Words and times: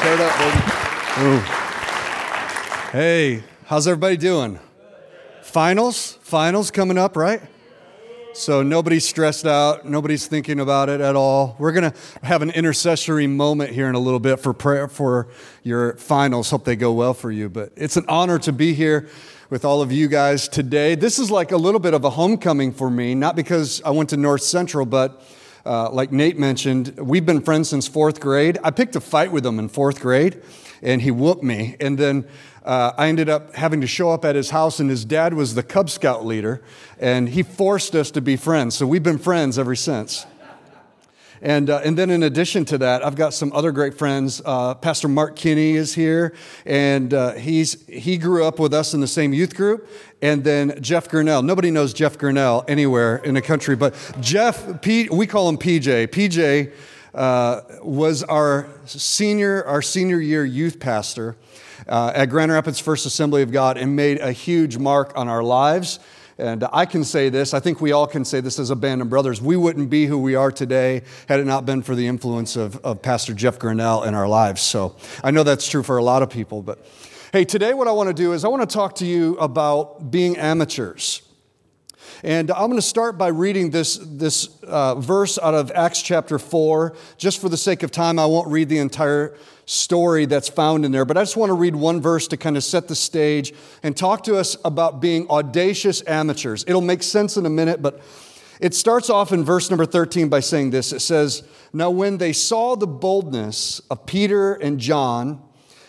Tear 0.00 0.14
it 0.14 0.20
up, 0.20 0.38
baby. 0.38 1.28
Ooh. 1.28 1.38
Hey, 2.90 3.42
how's 3.66 3.86
everybody 3.86 4.16
doing? 4.16 4.58
Finals? 5.42 6.18
Finals 6.22 6.70
coming 6.70 6.96
up, 6.96 7.18
right? 7.18 7.42
So 8.32 8.62
nobody's 8.62 9.06
stressed 9.06 9.44
out. 9.44 9.84
Nobody's 9.84 10.26
thinking 10.26 10.58
about 10.58 10.88
it 10.88 11.02
at 11.02 11.16
all. 11.16 11.54
We're 11.58 11.72
going 11.72 11.92
to 11.92 11.98
have 12.22 12.40
an 12.40 12.48
intercessory 12.48 13.26
moment 13.26 13.72
here 13.72 13.90
in 13.90 13.94
a 13.94 13.98
little 13.98 14.20
bit 14.20 14.38
for 14.40 14.54
prayer 14.54 14.88
for 14.88 15.28
your 15.64 15.98
finals. 15.98 16.48
Hope 16.48 16.64
they 16.64 16.76
go 16.76 16.92
well 16.92 17.12
for 17.12 17.30
you. 17.30 17.50
But 17.50 17.72
it's 17.76 17.98
an 17.98 18.06
honor 18.08 18.38
to 18.38 18.54
be 18.54 18.72
here 18.72 19.06
with 19.50 19.66
all 19.66 19.82
of 19.82 19.92
you 19.92 20.08
guys 20.08 20.48
today. 20.48 20.94
This 20.94 21.18
is 21.18 21.30
like 21.30 21.52
a 21.52 21.58
little 21.58 21.78
bit 21.78 21.92
of 21.92 22.06
a 22.06 22.10
homecoming 22.10 22.72
for 22.72 22.88
me, 22.90 23.14
not 23.14 23.36
because 23.36 23.82
I 23.82 23.90
went 23.90 24.08
to 24.10 24.16
North 24.16 24.42
Central, 24.42 24.86
but 24.86 25.22
uh, 25.64 25.90
like 25.90 26.12
Nate 26.12 26.38
mentioned, 26.38 26.98
we've 26.98 27.26
been 27.26 27.40
friends 27.40 27.68
since 27.68 27.86
fourth 27.86 28.20
grade. 28.20 28.58
I 28.64 28.70
picked 28.70 28.96
a 28.96 29.00
fight 29.00 29.32
with 29.32 29.44
him 29.44 29.58
in 29.58 29.68
fourth 29.68 30.00
grade, 30.00 30.42
and 30.82 31.02
he 31.02 31.10
whooped 31.10 31.42
me. 31.42 31.76
And 31.80 31.98
then 31.98 32.26
uh, 32.64 32.92
I 32.96 33.08
ended 33.08 33.28
up 33.28 33.54
having 33.54 33.80
to 33.80 33.86
show 33.86 34.10
up 34.10 34.24
at 34.24 34.36
his 34.36 34.50
house, 34.50 34.80
and 34.80 34.88
his 34.88 35.04
dad 35.04 35.34
was 35.34 35.54
the 35.54 35.62
Cub 35.62 35.90
Scout 35.90 36.24
leader, 36.24 36.62
and 36.98 37.28
he 37.28 37.42
forced 37.42 37.94
us 37.94 38.10
to 38.12 38.20
be 38.20 38.36
friends. 38.36 38.74
So 38.74 38.86
we've 38.86 39.02
been 39.02 39.18
friends 39.18 39.58
ever 39.58 39.74
since. 39.74 40.26
And, 41.42 41.70
uh, 41.70 41.80
and 41.84 41.96
then 41.96 42.10
in 42.10 42.22
addition 42.22 42.64
to 42.66 42.78
that, 42.78 43.04
I've 43.04 43.14
got 43.14 43.32
some 43.32 43.52
other 43.52 43.72
great 43.72 43.94
friends. 43.94 44.42
Uh, 44.44 44.74
Pastor 44.74 45.08
Mark 45.08 45.36
Kinney 45.36 45.72
is 45.72 45.94
here, 45.94 46.34
and 46.66 47.14
uh, 47.14 47.32
he's, 47.32 47.86
he 47.86 48.18
grew 48.18 48.44
up 48.44 48.58
with 48.58 48.74
us 48.74 48.92
in 48.92 49.00
the 49.00 49.06
same 49.06 49.32
youth 49.32 49.56
group. 49.56 49.88
And 50.20 50.44
then 50.44 50.82
Jeff 50.82 51.08
Gurnell. 51.08 51.42
Nobody 51.42 51.70
knows 51.70 51.94
Jeff 51.94 52.18
Gurnell 52.18 52.64
anywhere 52.68 53.16
in 53.16 53.34
the 53.34 53.42
country, 53.42 53.74
but 53.74 53.94
Jeff, 54.20 54.82
P, 54.82 55.08
we 55.08 55.26
call 55.26 55.48
him 55.48 55.56
PJ. 55.56 56.08
PJ 56.08 56.72
uh, 57.14 57.62
was 57.82 58.22
our 58.24 58.68
senior, 58.84 59.64
our 59.64 59.80
senior 59.80 60.20
year 60.20 60.44
youth 60.44 60.78
pastor 60.78 61.36
uh, 61.88 62.12
at 62.14 62.26
Grand 62.26 62.52
Rapids 62.52 62.78
First 62.78 63.06
Assembly 63.06 63.42
of 63.42 63.50
God 63.50 63.78
and 63.78 63.96
made 63.96 64.20
a 64.20 64.32
huge 64.32 64.76
mark 64.76 65.16
on 65.16 65.28
our 65.28 65.42
lives. 65.42 66.00
And 66.40 66.64
I 66.72 66.86
can 66.86 67.04
say 67.04 67.28
this, 67.28 67.52
I 67.52 67.60
think 67.60 67.82
we 67.82 67.92
all 67.92 68.06
can 68.06 68.24
say 68.24 68.40
this 68.40 68.58
as 68.58 68.70
a 68.70 68.76
band 68.76 69.02
of 69.02 69.10
brothers. 69.10 69.42
We 69.42 69.56
wouldn't 69.56 69.90
be 69.90 70.06
who 70.06 70.18
we 70.18 70.34
are 70.34 70.50
today 70.50 71.02
had 71.28 71.38
it 71.38 71.44
not 71.44 71.66
been 71.66 71.82
for 71.82 71.94
the 71.94 72.06
influence 72.06 72.56
of, 72.56 72.78
of 72.78 73.02
Pastor 73.02 73.34
Jeff 73.34 73.58
Grinnell 73.58 74.04
in 74.04 74.14
our 74.14 74.26
lives. 74.26 74.62
So 74.62 74.96
I 75.22 75.32
know 75.32 75.42
that's 75.42 75.68
true 75.68 75.82
for 75.82 75.98
a 75.98 76.02
lot 76.02 76.22
of 76.22 76.30
people. 76.30 76.62
But 76.62 76.84
hey, 77.32 77.44
today 77.44 77.74
what 77.74 77.88
I 77.88 77.92
want 77.92 78.08
to 78.08 78.14
do 78.14 78.32
is 78.32 78.46
I 78.46 78.48
want 78.48 78.68
to 78.68 78.74
talk 78.74 78.94
to 78.96 79.06
you 79.06 79.36
about 79.36 80.10
being 80.10 80.38
amateurs. 80.38 81.20
And 82.24 82.50
I'm 82.50 82.68
going 82.68 82.76
to 82.76 82.82
start 82.82 83.18
by 83.18 83.28
reading 83.28 83.70
this, 83.70 83.98
this 83.98 84.48
uh, 84.62 84.94
verse 84.94 85.38
out 85.38 85.54
of 85.54 85.70
Acts 85.72 86.00
chapter 86.00 86.38
4. 86.38 86.96
Just 87.18 87.38
for 87.38 87.50
the 87.50 87.56
sake 87.56 87.82
of 87.82 87.90
time, 87.90 88.18
I 88.18 88.24
won't 88.24 88.48
read 88.48 88.70
the 88.70 88.78
entire 88.78 89.36
story 89.70 90.26
that's 90.26 90.48
found 90.48 90.84
in 90.84 90.90
there, 90.90 91.04
but 91.04 91.16
I 91.16 91.22
just 91.22 91.36
want 91.36 91.50
to 91.50 91.54
read 91.54 91.76
one 91.76 92.00
verse 92.00 92.26
to 92.28 92.36
kind 92.36 92.56
of 92.56 92.64
set 92.64 92.88
the 92.88 92.96
stage 92.96 93.54
and 93.84 93.96
talk 93.96 94.24
to 94.24 94.36
us 94.36 94.56
about 94.64 95.00
being 95.00 95.28
audacious 95.30 96.02
amateurs. 96.08 96.64
It'll 96.66 96.80
make 96.80 97.04
sense 97.04 97.36
in 97.36 97.46
a 97.46 97.50
minute, 97.50 97.80
but 97.80 98.00
it 98.58 98.74
starts 98.74 99.08
off 99.08 99.30
in 99.30 99.44
verse 99.44 99.70
number 99.70 99.86
13 99.86 100.28
by 100.28 100.40
saying 100.40 100.70
this 100.70 100.92
It 100.92 100.98
says, 100.98 101.44
Now 101.72 101.88
when 101.90 102.18
they 102.18 102.32
saw 102.32 102.74
the 102.74 102.88
boldness 102.88 103.80
of 103.90 104.06
Peter 104.06 104.54
and 104.54 104.80
John 104.80 105.40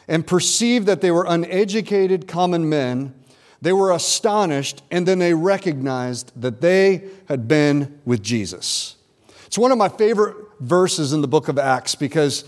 and 0.08 0.28
perceived 0.28 0.86
that 0.86 1.02
they 1.02 1.09
were 1.09 1.26
uneducated 1.28 2.28
common 2.28 2.70
men, 2.70 3.16
they 3.64 3.74
were 3.74 3.92
astonished, 3.92 4.84
and 4.92 5.08
then 5.08 5.18
they 5.18 5.34
recognized 5.34 6.32
that 6.40 6.62
they 6.62 7.09
had 7.26 7.48
been 7.48 8.00
with 8.06 8.22
Jesus. 8.22 8.96
It's 9.48 9.58
one 9.58 9.72
of 9.72 9.80
my 9.80 9.90
favorite 9.90 10.36
verses 10.59 11.14
in 11.14 11.22
the 11.22 11.28
book 11.28 11.48
of 11.48 11.58
Acts 11.58 11.96
because 11.96 12.46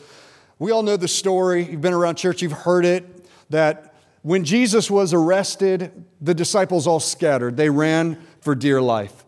we 0.63 0.71
all 0.71 0.81
know 0.81 0.95
the 0.95 1.09
story. 1.09 1.65
You've 1.65 1.81
been 1.81 1.91
around 1.91 2.15
church, 2.15 2.41
you've 2.41 2.53
heard 2.53 2.85
it 2.85 3.25
that 3.49 3.95
when 4.21 4.45
Jesus 4.45 4.89
was 4.89 5.13
arrested, 5.13 6.05
the 6.21 6.33
disciples 6.33 6.87
all 6.87 7.01
scattered. 7.01 7.57
They 7.57 7.69
ran 7.69 8.17
for 8.39 8.55
dear 8.55 8.81
life. 8.81 9.25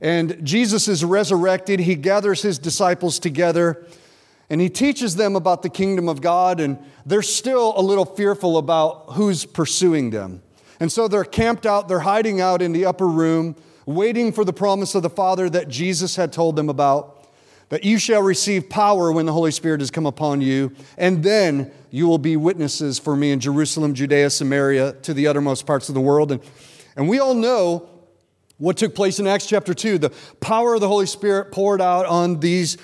And 0.00 0.46
Jesus 0.46 0.86
is 0.86 1.04
resurrected. 1.04 1.80
He 1.80 1.96
gathers 1.96 2.42
his 2.42 2.60
disciples 2.60 3.18
together 3.18 3.84
and 4.48 4.60
he 4.60 4.70
teaches 4.70 5.16
them 5.16 5.34
about 5.34 5.62
the 5.62 5.68
kingdom 5.68 6.08
of 6.08 6.20
God, 6.20 6.60
and 6.60 6.78
they're 7.04 7.20
still 7.20 7.74
a 7.76 7.82
little 7.82 8.04
fearful 8.04 8.56
about 8.56 9.14
who's 9.14 9.44
pursuing 9.44 10.10
them. 10.10 10.40
And 10.78 10.92
so 10.92 11.08
they're 11.08 11.24
camped 11.24 11.66
out, 11.66 11.88
they're 11.88 11.98
hiding 11.98 12.40
out 12.40 12.62
in 12.62 12.70
the 12.70 12.84
upper 12.84 13.08
room, 13.08 13.56
waiting 13.86 14.30
for 14.30 14.44
the 14.44 14.52
promise 14.52 14.94
of 14.94 15.02
the 15.02 15.10
Father 15.10 15.50
that 15.50 15.66
Jesus 15.66 16.14
had 16.14 16.32
told 16.32 16.54
them 16.54 16.68
about 16.68 17.15
that 17.68 17.84
you 17.84 17.98
shall 17.98 18.22
receive 18.22 18.68
power 18.68 19.10
when 19.10 19.26
the 19.26 19.32
Holy 19.32 19.50
Spirit 19.50 19.80
has 19.80 19.90
come 19.90 20.06
upon 20.06 20.40
you, 20.40 20.72
and 20.96 21.22
then 21.22 21.72
you 21.90 22.06
will 22.06 22.18
be 22.18 22.36
witnesses 22.36 22.98
for 22.98 23.16
me 23.16 23.32
in 23.32 23.40
Jerusalem, 23.40 23.94
Judea, 23.94 24.30
Samaria, 24.30 24.92
to 25.02 25.12
the 25.12 25.26
uttermost 25.26 25.66
parts 25.66 25.88
of 25.88 25.94
the 25.94 26.00
world. 26.00 26.32
And, 26.32 26.40
and 26.96 27.08
we 27.08 27.18
all 27.18 27.34
know 27.34 27.88
what 28.58 28.76
took 28.76 28.94
place 28.94 29.18
in 29.18 29.26
Acts 29.26 29.46
chapter 29.46 29.74
2. 29.74 29.98
The 29.98 30.10
power 30.40 30.74
of 30.74 30.80
the 30.80 30.88
Holy 30.88 31.06
Spirit 31.06 31.52
poured 31.52 31.80
out 31.80 32.06
on 32.06 32.40
these 32.40 32.76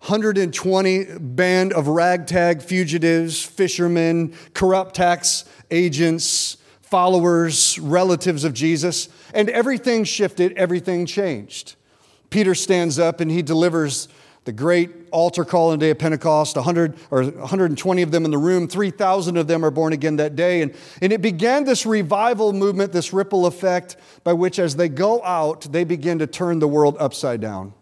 120 0.00 1.18
band 1.18 1.72
of 1.72 1.86
ragtag 1.86 2.62
fugitives, 2.62 3.42
fishermen, 3.44 4.34
corrupt 4.54 4.96
tax 4.96 5.44
agents, 5.70 6.56
followers, 6.80 7.78
relatives 7.78 8.44
of 8.44 8.52
Jesus, 8.52 9.08
and 9.32 9.48
everything 9.48 10.04
shifted, 10.04 10.52
everything 10.54 11.06
changed. 11.06 11.76
Peter 12.32 12.54
stands 12.54 12.98
up 12.98 13.20
and 13.20 13.30
he 13.30 13.42
delivers 13.42 14.08
the 14.44 14.52
great 14.52 14.90
altar 15.12 15.44
call 15.44 15.70
on 15.70 15.78
the 15.78 15.86
day 15.86 15.90
of 15.90 15.98
Pentecost, 15.98 16.56
100 16.56 16.96
or 17.12 17.22
120 17.24 18.02
of 18.02 18.10
them 18.10 18.24
in 18.24 18.32
the 18.32 18.38
room, 18.38 18.66
3,000 18.66 19.36
of 19.36 19.46
them 19.46 19.64
are 19.64 19.70
born 19.70 19.92
again 19.92 20.16
that 20.16 20.34
day. 20.34 20.62
And, 20.62 20.74
and 21.00 21.12
it 21.12 21.22
began 21.22 21.62
this 21.62 21.86
revival 21.86 22.52
movement, 22.52 22.92
this 22.92 23.12
ripple 23.12 23.46
effect, 23.46 23.96
by 24.24 24.32
which 24.32 24.58
as 24.58 24.74
they 24.74 24.88
go 24.88 25.22
out, 25.22 25.70
they 25.70 25.84
begin 25.84 26.18
to 26.18 26.26
turn 26.26 26.58
the 26.58 26.66
world 26.66 26.96
upside 26.98 27.40
down. 27.40 27.72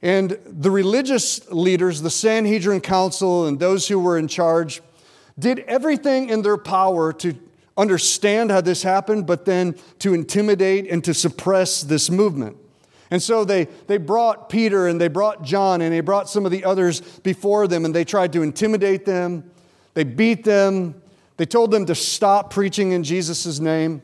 And 0.00 0.38
the 0.44 0.70
religious 0.70 1.50
leaders, 1.50 2.02
the 2.02 2.10
Sanhedrin 2.10 2.82
Council, 2.82 3.46
and 3.46 3.58
those 3.58 3.88
who 3.88 3.98
were 3.98 4.16
in 4.16 4.28
charge, 4.28 4.80
did 5.36 5.60
everything 5.60 6.28
in 6.28 6.42
their 6.42 6.56
power 6.56 7.12
to 7.14 7.34
understand 7.76 8.52
how 8.52 8.60
this 8.60 8.84
happened, 8.84 9.26
but 9.26 9.44
then 9.44 9.74
to 9.98 10.14
intimidate 10.14 10.88
and 10.88 11.02
to 11.02 11.14
suppress 11.14 11.82
this 11.82 12.10
movement. 12.10 12.56
And 13.10 13.22
so 13.22 13.44
they, 13.44 13.64
they 13.86 13.96
brought 13.96 14.48
Peter 14.48 14.86
and 14.86 15.00
they 15.00 15.08
brought 15.08 15.42
John 15.42 15.80
and 15.80 15.92
they 15.92 16.00
brought 16.00 16.28
some 16.28 16.44
of 16.44 16.52
the 16.52 16.64
others 16.64 17.00
before 17.00 17.66
them 17.66 17.84
and 17.84 17.94
they 17.94 18.04
tried 18.04 18.32
to 18.34 18.42
intimidate 18.42 19.04
them. 19.06 19.50
They 19.94 20.04
beat 20.04 20.44
them. 20.44 21.00
They 21.38 21.46
told 21.46 21.70
them 21.70 21.86
to 21.86 21.94
stop 21.94 22.50
preaching 22.52 22.92
in 22.92 23.02
Jesus' 23.04 23.58
name. 23.58 24.02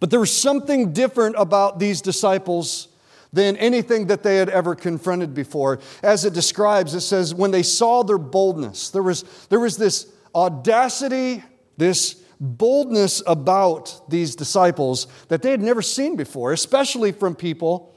But 0.00 0.10
there 0.10 0.20
was 0.20 0.34
something 0.34 0.92
different 0.92 1.36
about 1.38 1.78
these 1.78 2.00
disciples 2.00 2.88
than 3.32 3.56
anything 3.56 4.06
that 4.06 4.22
they 4.22 4.36
had 4.36 4.48
ever 4.48 4.74
confronted 4.74 5.34
before. 5.34 5.80
As 6.02 6.24
it 6.24 6.32
describes, 6.32 6.94
it 6.94 7.00
says, 7.00 7.34
when 7.34 7.50
they 7.50 7.62
saw 7.62 8.02
their 8.02 8.18
boldness, 8.18 8.90
there 8.90 9.02
was, 9.02 9.22
there 9.48 9.60
was 9.60 9.76
this 9.76 10.10
audacity, 10.34 11.42
this 11.76 12.22
boldness 12.40 13.22
about 13.26 14.08
these 14.08 14.36
disciples 14.36 15.06
that 15.28 15.42
they 15.42 15.50
had 15.50 15.62
never 15.62 15.82
seen 15.82 16.16
before, 16.16 16.52
especially 16.52 17.12
from 17.12 17.34
people 17.34 17.94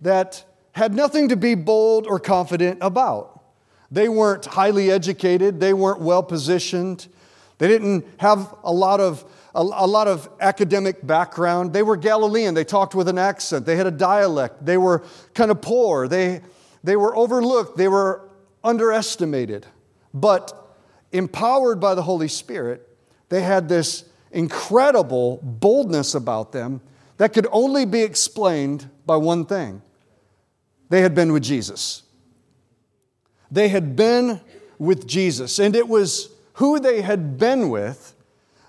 that 0.00 0.44
had 0.72 0.94
nothing 0.94 1.28
to 1.28 1.36
be 1.36 1.54
bold 1.54 2.06
or 2.06 2.18
confident 2.18 2.78
about. 2.80 3.42
They 3.90 4.08
weren't 4.08 4.44
highly 4.44 4.90
educated, 4.90 5.60
they 5.60 5.72
weren't 5.72 6.00
well 6.00 6.22
positioned, 6.22 7.08
they 7.58 7.68
didn't 7.68 8.04
have 8.18 8.54
a 8.62 8.72
lot 8.72 9.00
of 9.00 9.24
a, 9.54 9.62
lot 9.62 10.06
of 10.06 10.28
academic 10.40 11.04
background. 11.04 11.72
They 11.72 11.82
were 11.82 11.96
Galilean. 11.96 12.54
They 12.54 12.64
talked 12.64 12.94
with 12.94 13.08
an 13.08 13.18
accent. 13.18 13.66
They 13.66 13.74
had 13.74 13.88
a 13.88 13.90
dialect. 13.90 14.64
They 14.64 14.76
were 14.76 15.02
kind 15.34 15.50
of 15.50 15.60
poor. 15.60 16.06
They, 16.06 16.42
they 16.84 16.94
were 16.94 17.16
overlooked. 17.16 17.76
They 17.76 17.88
were 17.88 18.28
underestimated. 18.62 19.66
But 20.14 20.52
empowered 21.10 21.80
by 21.80 21.96
the 21.96 22.02
Holy 22.02 22.28
Spirit, 22.28 22.88
they 23.30 23.42
had 23.42 23.68
this 23.68 24.04
incredible 24.30 25.40
boldness 25.42 26.14
about 26.14 26.52
them 26.52 26.80
that 27.16 27.32
could 27.32 27.48
only 27.50 27.84
be 27.84 28.02
explained 28.02 28.88
by 29.06 29.16
one 29.16 29.44
thing 29.44 29.82
they 30.88 31.02
had 31.02 31.14
been 31.14 31.32
with 31.32 31.42
Jesus. 31.42 32.02
They 33.50 33.68
had 33.68 33.96
been 33.96 34.40
with 34.78 35.06
Jesus, 35.06 35.58
and 35.58 35.74
it 35.74 35.88
was 35.88 36.30
who 36.54 36.78
they 36.80 37.02
had 37.02 37.38
been 37.38 37.70
with 37.70 38.14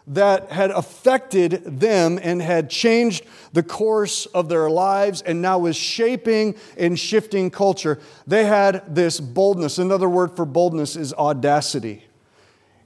that 0.10 0.51
had 0.51 0.71
affected 0.71 1.63
them 1.80 2.19
and 2.21 2.42
had 2.42 2.69
changed 2.69 3.24
the 3.54 3.62
course 3.62 4.25
of 4.27 4.50
their 4.50 4.69
lives 4.69 5.21
and 5.21 5.39
now 5.39 5.60
was 5.60 5.75
shaping 5.75 6.56
and 6.77 7.00
shifting 7.00 7.51
culture. 7.51 8.00
They 8.25 8.45
had 8.45 8.95
this 8.95 9.19
boldness. 9.19 9.77
Another 9.77 10.10
word 10.10 10.36
for 10.36 10.45
boldness 10.45 10.95
is 10.95 11.13
audacity. 11.13 12.06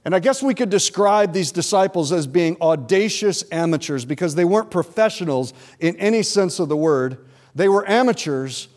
And 0.04 0.14
I 0.14 0.18
guess 0.18 0.42
we 0.42 0.54
could 0.54 0.68
describe 0.68 1.32
these 1.32 1.50
disciples 1.50 2.12
as 2.12 2.26
being 2.26 2.58
audacious 2.60 3.42
amateurs 3.50 4.04
because 4.04 4.34
they 4.34 4.44
weren't 4.44 4.70
professionals 4.70 5.54
in 5.80 5.96
any 5.96 6.22
sense 6.22 6.58
of 6.58 6.68
the 6.68 6.76
word. 6.76 7.24
They 7.54 7.68
were 7.68 7.88
amateurs, 7.88 8.68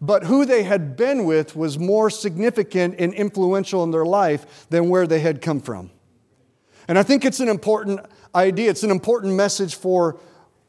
but 0.00 0.24
who 0.24 0.44
they 0.44 0.62
had 0.62 0.96
been 0.96 1.24
with 1.24 1.56
was 1.56 1.78
more 1.78 2.10
significant 2.10 2.96
and 2.98 3.14
influential 3.14 3.82
in 3.84 3.90
their 3.90 4.04
life 4.04 4.66
than 4.68 4.88
where 4.88 5.06
they 5.06 5.20
had 5.20 5.40
come 5.40 5.60
from. 5.60 5.90
And 6.88 6.98
I 6.98 7.02
think 7.02 7.24
it's 7.24 7.40
an 7.40 7.48
important 7.48 8.00
idea, 8.34 8.70
it's 8.70 8.82
an 8.82 8.90
important 8.90 9.34
message 9.34 9.74
for 9.74 10.18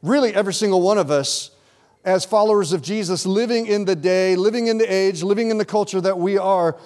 really 0.02 0.34
every 0.34 0.54
single 0.54 0.82
one 0.82 0.98
of 0.98 1.10
us 1.10 1.50
as 2.04 2.24
followers 2.24 2.72
of 2.72 2.80
Jesus, 2.80 3.26
living 3.26 3.66
in 3.66 3.84
the 3.84 3.96
day, 3.96 4.34
living 4.34 4.68
in 4.68 4.78
the 4.78 4.92
age, 4.92 5.22
living 5.22 5.50
in 5.50 5.58
the 5.58 5.64
culture 5.64 6.00
that 6.00 6.18
we 6.18 6.38
are 6.38 6.76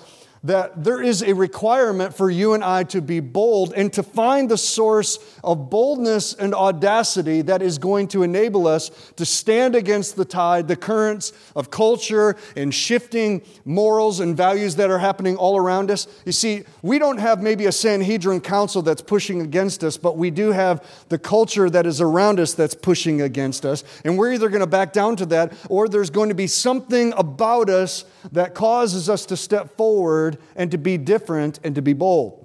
that 0.45 0.83
there 0.83 1.01
is 1.01 1.23
a 1.23 1.33
requirement 1.35 2.15
for 2.15 2.29
you 2.29 2.55
and 2.55 2.65
I 2.65 2.83
to 2.85 3.01
be 3.01 3.21
bold 3.21 3.73
and 3.75 3.93
to 3.93 4.03
find 4.03 4.51
the 4.51 4.59
source 4.59 5.19
of 5.45 5.71
boldness 5.71 6.35
and 6.35 6.53
audacity 6.53 7.43
that 7.43 7.63
is 7.63 7.79
going 7.79 8.09
to 8.09 8.25
enable 8.25 8.67
us 8.67 8.91
to 9.17 9.25
stand 9.25 9.77
against 9.77 10.17
the 10.17 10.25
tide, 10.25 10.67
the 10.67 10.75
currents 10.75 11.33
of 11.55 11.71
culture 11.71 12.37
and 12.57 12.75
shifting 12.75 13.43
morals 13.65 14.19
and 14.19 14.37
values 14.37 14.77
that 14.77 14.91
are 14.91 14.99
happening 14.99 15.37
all 15.37 15.57
around 15.57 15.93
us. 15.93 16.09
You 16.27 16.33
see, 16.33 16.65
we 16.83 16.99
don't 16.99 17.19
have 17.19 17.41
maybe 17.41 17.67
a 17.67 17.73
Sanhedrin 17.73 18.41
council 18.41 18.83
that's 18.83 19.03
pushing 19.03 19.43
against 19.43 19.85
us, 19.85 19.97
but 19.97 20.17
we 20.17 20.31
do 20.31 20.51
have 20.51 20.85
the 21.09 21.19
culture 21.19 21.71
that 21.71 21.87
is 21.87 22.01
around 22.01 22.41
us 22.41 22.55
that's 22.55 22.75
pushing 22.75 23.23
against 23.23 23.65
us. 23.65 23.85
And 24.05 24.19
we're 24.19 24.33
either 24.33 24.49
going 24.49 24.61
to 24.61 24.67
back 24.67 24.93
down 24.93 25.15
to 25.17 25.27
that 25.27 25.53
or 25.69 25.89
there's 25.89 26.11
going 26.11 26.31
to 26.31 26.35
be 26.35 26.49
something 26.49 27.13
about 27.17 27.71
us 27.71 28.05
that 28.33 28.55
causes 28.55 29.09
us 29.09 29.25
to 29.27 29.37
step 29.37 29.77
forward 29.77 30.32
and 30.57 30.71
to 30.71 30.79
be 30.79 30.99
different 30.99 31.61
and 31.65 31.75
to 31.75 31.83
be 31.83 31.93
bold. 31.93 32.39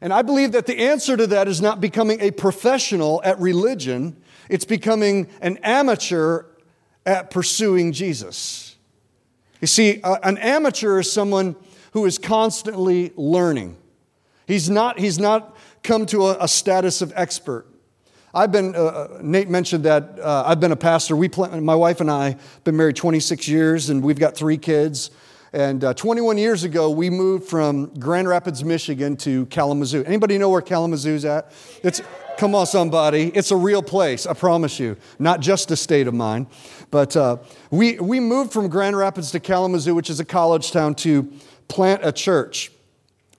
And 0.00 0.12
I 0.12 0.22
believe 0.22 0.52
that 0.52 0.66
the 0.66 0.78
answer 0.78 1.16
to 1.16 1.26
that 1.28 1.48
is 1.48 1.60
not 1.62 1.80
becoming 1.80 2.20
a 2.20 2.30
professional 2.30 3.22
at 3.24 3.40
religion, 3.40 4.16
it's 4.48 4.64
becoming 4.64 5.28
an 5.40 5.56
amateur 5.58 6.44
at 7.06 7.30
pursuing 7.30 7.92
Jesus. 7.92 8.76
You 9.60 9.66
see, 9.66 10.00
an 10.04 10.36
amateur 10.38 11.00
is 11.00 11.10
someone 11.10 11.56
who 11.92 12.04
is 12.04 12.18
constantly 12.18 13.12
learning. 13.16 13.76
He's 14.46 14.68
not, 14.68 14.98
he's 14.98 15.18
not 15.18 15.56
come 15.82 16.04
to 16.06 16.26
a, 16.26 16.44
a 16.44 16.48
status 16.48 17.00
of 17.00 17.12
expert. 17.16 17.66
I've 18.34 18.50
been, 18.50 18.74
uh, 18.74 18.78
uh, 18.78 19.18
Nate 19.22 19.48
mentioned 19.48 19.84
that 19.84 20.18
uh, 20.18 20.42
I've 20.44 20.58
been 20.58 20.72
a 20.72 20.76
pastor. 20.76 21.14
We, 21.14 21.28
my 21.28 21.76
wife 21.76 22.00
and 22.00 22.10
I, 22.10 22.30
have 22.30 22.64
been 22.64 22.76
married 22.76 22.96
26 22.96 23.46
years, 23.46 23.90
and 23.90 24.02
we've 24.02 24.18
got 24.18 24.34
three 24.34 24.58
kids. 24.58 25.10
And 25.54 25.84
uh, 25.84 25.94
21 25.94 26.36
years 26.36 26.64
ago, 26.64 26.90
we 26.90 27.10
moved 27.10 27.46
from 27.48 27.86
Grand 28.00 28.26
Rapids, 28.26 28.64
Michigan 28.64 29.16
to 29.18 29.46
Kalamazoo. 29.46 30.02
Anybody 30.02 30.36
know 30.36 30.50
where 30.50 30.60
Kalamazoo's 30.60 31.24
at? 31.24 31.52
It's, 31.84 32.02
come 32.36 32.56
on, 32.56 32.66
somebody. 32.66 33.28
It's 33.28 33.52
a 33.52 33.56
real 33.56 33.80
place, 33.80 34.26
I 34.26 34.32
promise 34.32 34.80
you. 34.80 34.96
Not 35.20 35.38
just 35.38 35.70
a 35.70 35.76
state 35.76 36.08
of 36.08 36.14
mind. 36.14 36.48
But 36.90 37.16
uh, 37.16 37.36
we, 37.70 38.00
we 38.00 38.18
moved 38.18 38.52
from 38.52 38.66
Grand 38.66 38.96
Rapids 38.96 39.30
to 39.30 39.38
Kalamazoo, 39.38 39.94
which 39.94 40.10
is 40.10 40.18
a 40.18 40.24
college 40.24 40.72
town, 40.72 40.96
to 40.96 41.32
plant 41.68 42.00
a 42.04 42.10
church. 42.10 42.72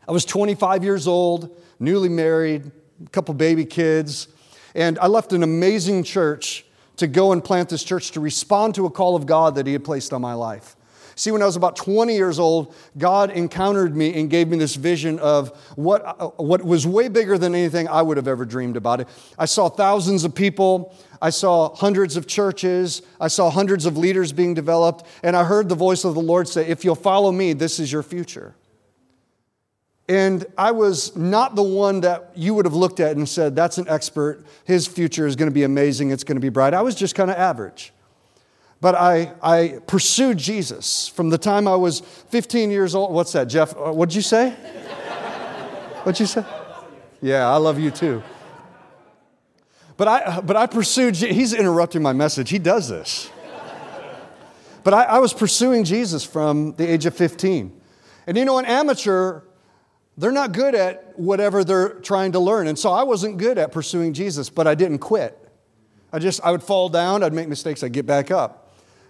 I 0.07 0.13
was 0.13 0.23
25 0.23 0.85
years 0.85 1.09
old, 1.09 1.61
newly 1.81 2.07
married, 2.07 2.71
a 3.05 3.09
couple 3.09 3.33
baby 3.33 3.65
kids. 3.65 4.29
And 4.73 4.97
I 4.99 5.07
left 5.07 5.33
an 5.33 5.43
amazing 5.43 6.05
church 6.05 6.65
to 6.95 7.07
go 7.07 7.33
and 7.33 7.43
plant 7.43 7.67
this 7.67 7.83
church 7.83 8.11
to 8.11 8.21
respond 8.21 8.73
to 8.75 8.85
a 8.85 8.89
call 8.89 9.17
of 9.17 9.25
God 9.25 9.55
that 9.55 9.67
He 9.67 9.73
had 9.73 9.83
placed 9.83 10.13
on 10.13 10.21
my 10.21 10.33
life. 10.33 10.74
See, 11.15 11.31
when 11.31 11.41
I 11.41 11.45
was 11.45 11.55
about 11.55 11.77
20 11.77 12.13
years 12.13 12.39
old, 12.39 12.75
God 12.97 13.31
encountered 13.31 13.95
me 13.95 14.13
and 14.19 14.29
gave 14.29 14.49
me 14.49 14.57
this 14.57 14.75
vision 14.75 15.17
of 15.19 15.49
what, 15.75 16.03
uh, 16.05 16.27
what 16.37 16.61
was 16.61 16.85
way 16.85 17.07
bigger 17.07 17.37
than 17.37 17.55
anything 17.55 17.87
I 17.87 18.01
would 18.01 18.17
have 18.17 18.27
ever 18.27 18.43
dreamed 18.43 18.75
about. 18.75 19.07
I 19.39 19.45
saw 19.45 19.69
thousands 19.69 20.25
of 20.25 20.35
people. 20.35 20.93
I 21.21 21.29
saw 21.29 21.73
hundreds 21.73 22.17
of 22.17 22.27
churches. 22.27 23.01
I 23.19 23.29
saw 23.29 23.49
hundreds 23.49 23.85
of 23.85 23.97
leaders 23.97 24.33
being 24.33 24.53
developed. 24.53 25.05
And 25.23 25.37
I 25.37 25.45
heard 25.45 25.69
the 25.69 25.75
voice 25.75 26.03
of 26.03 26.15
the 26.15 26.21
Lord 26.21 26.49
say, 26.49 26.67
If 26.67 26.83
you'll 26.83 26.95
follow 26.95 27.31
me, 27.31 27.53
this 27.53 27.79
is 27.79 27.91
your 27.91 28.03
future. 28.03 28.53
And 30.07 30.45
I 30.57 30.71
was 30.71 31.15
not 31.15 31.55
the 31.55 31.63
one 31.63 32.01
that 32.01 32.31
you 32.35 32.53
would 32.53 32.65
have 32.65 32.75
looked 32.75 32.99
at 32.99 33.15
and 33.15 33.27
said, 33.27 33.55
That's 33.55 33.77
an 33.77 33.87
expert. 33.87 34.45
His 34.65 34.85
future 34.85 35.25
is 35.25 35.37
going 35.37 35.49
to 35.49 35.53
be 35.53 35.63
amazing. 35.63 36.11
It's 36.11 36.25
going 36.25 36.35
to 36.35 36.41
be 36.41 36.49
bright. 36.49 36.73
I 36.73 36.81
was 36.81 36.93
just 36.93 37.15
kind 37.15 37.31
of 37.31 37.37
average. 37.37 37.93
But 38.81 38.95
I, 38.95 39.33
I 39.41 39.79
pursued 39.87 40.37
Jesus 40.37 41.07
from 41.07 41.29
the 41.29 41.37
time 41.37 41.67
I 41.67 41.75
was 41.75 42.01
15 42.01 42.71
years 42.71 42.93
old. 42.93 43.13
What's 43.13 43.31
that, 43.31 43.45
Jeff? 43.45 43.75
Uh, 43.75 43.91
what'd 43.91 44.13
you 44.13 44.21
say? 44.21 44.51
What'd 46.03 46.19
you 46.19 46.25
say? 46.25 46.45
Yeah, 47.21 47.49
I 47.49 47.57
love 47.57 47.79
you 47.79 47.89
too. 47.89 48.21
But 49.97 50.07
I, 50.07 50.41
but 50.41 50.55
I 50.55 50.67
pursued, 50.67 51.15
he's 51.15 51.53
interrupting 51.53 52.01
my 52.01 52.13
message. 52.13 52.49
He 52.49 52.59
does 52.59 52.89
this. 52.89 53.31
But 54.83 54.93
I, 54.93 55.03
I 55.03 55.19
was 55.19 55.33
pursuing 55.33 55.83
Jesus 55.83 56.23
from 56.23 56.73
the 56.73 56.85
age 56.85 57.05
of 57.05 57.15
15. 57.15 57.81
And 58.27 58.37
you 58.37 58.45
know, 58.45 58.59
an 58.59 58.65
amateur 58.65 59.41
they're 60.17 60.31
not 60.31 60.53
good 60.53 60.75
at 60.75 61.17
whatever 61.19 61.63
they're 61.63 61.89
trying 61.95 62.31
to 62.33 62.39
learn. 62.39 62.67
And 62.67 62.79
so 62.79 62.91
I 62.91 63.03
wasn't 63.03 63.37
good 63.37 63.57
at 63.57 63.71
pursuing 63.71 64.13
Jesus, 64.13 64.49
but 64.49 64.65
I 64.65 64.75
didn't 64.75 64.99
quit. 64.99 65.37
I 66.13 66.19
just, 66.19 66.39
I 66.41 66.51
would 66.51 66.63
fall 66.63 66.87
down, 66.87 67.23
I'd 67.23 67.33
make 67.33 67.49
mistakes, 67.49 67.83
I'd 67.83 67.91
get 67.91 68.05
back 68.05 68.31
up. 68.31 68.64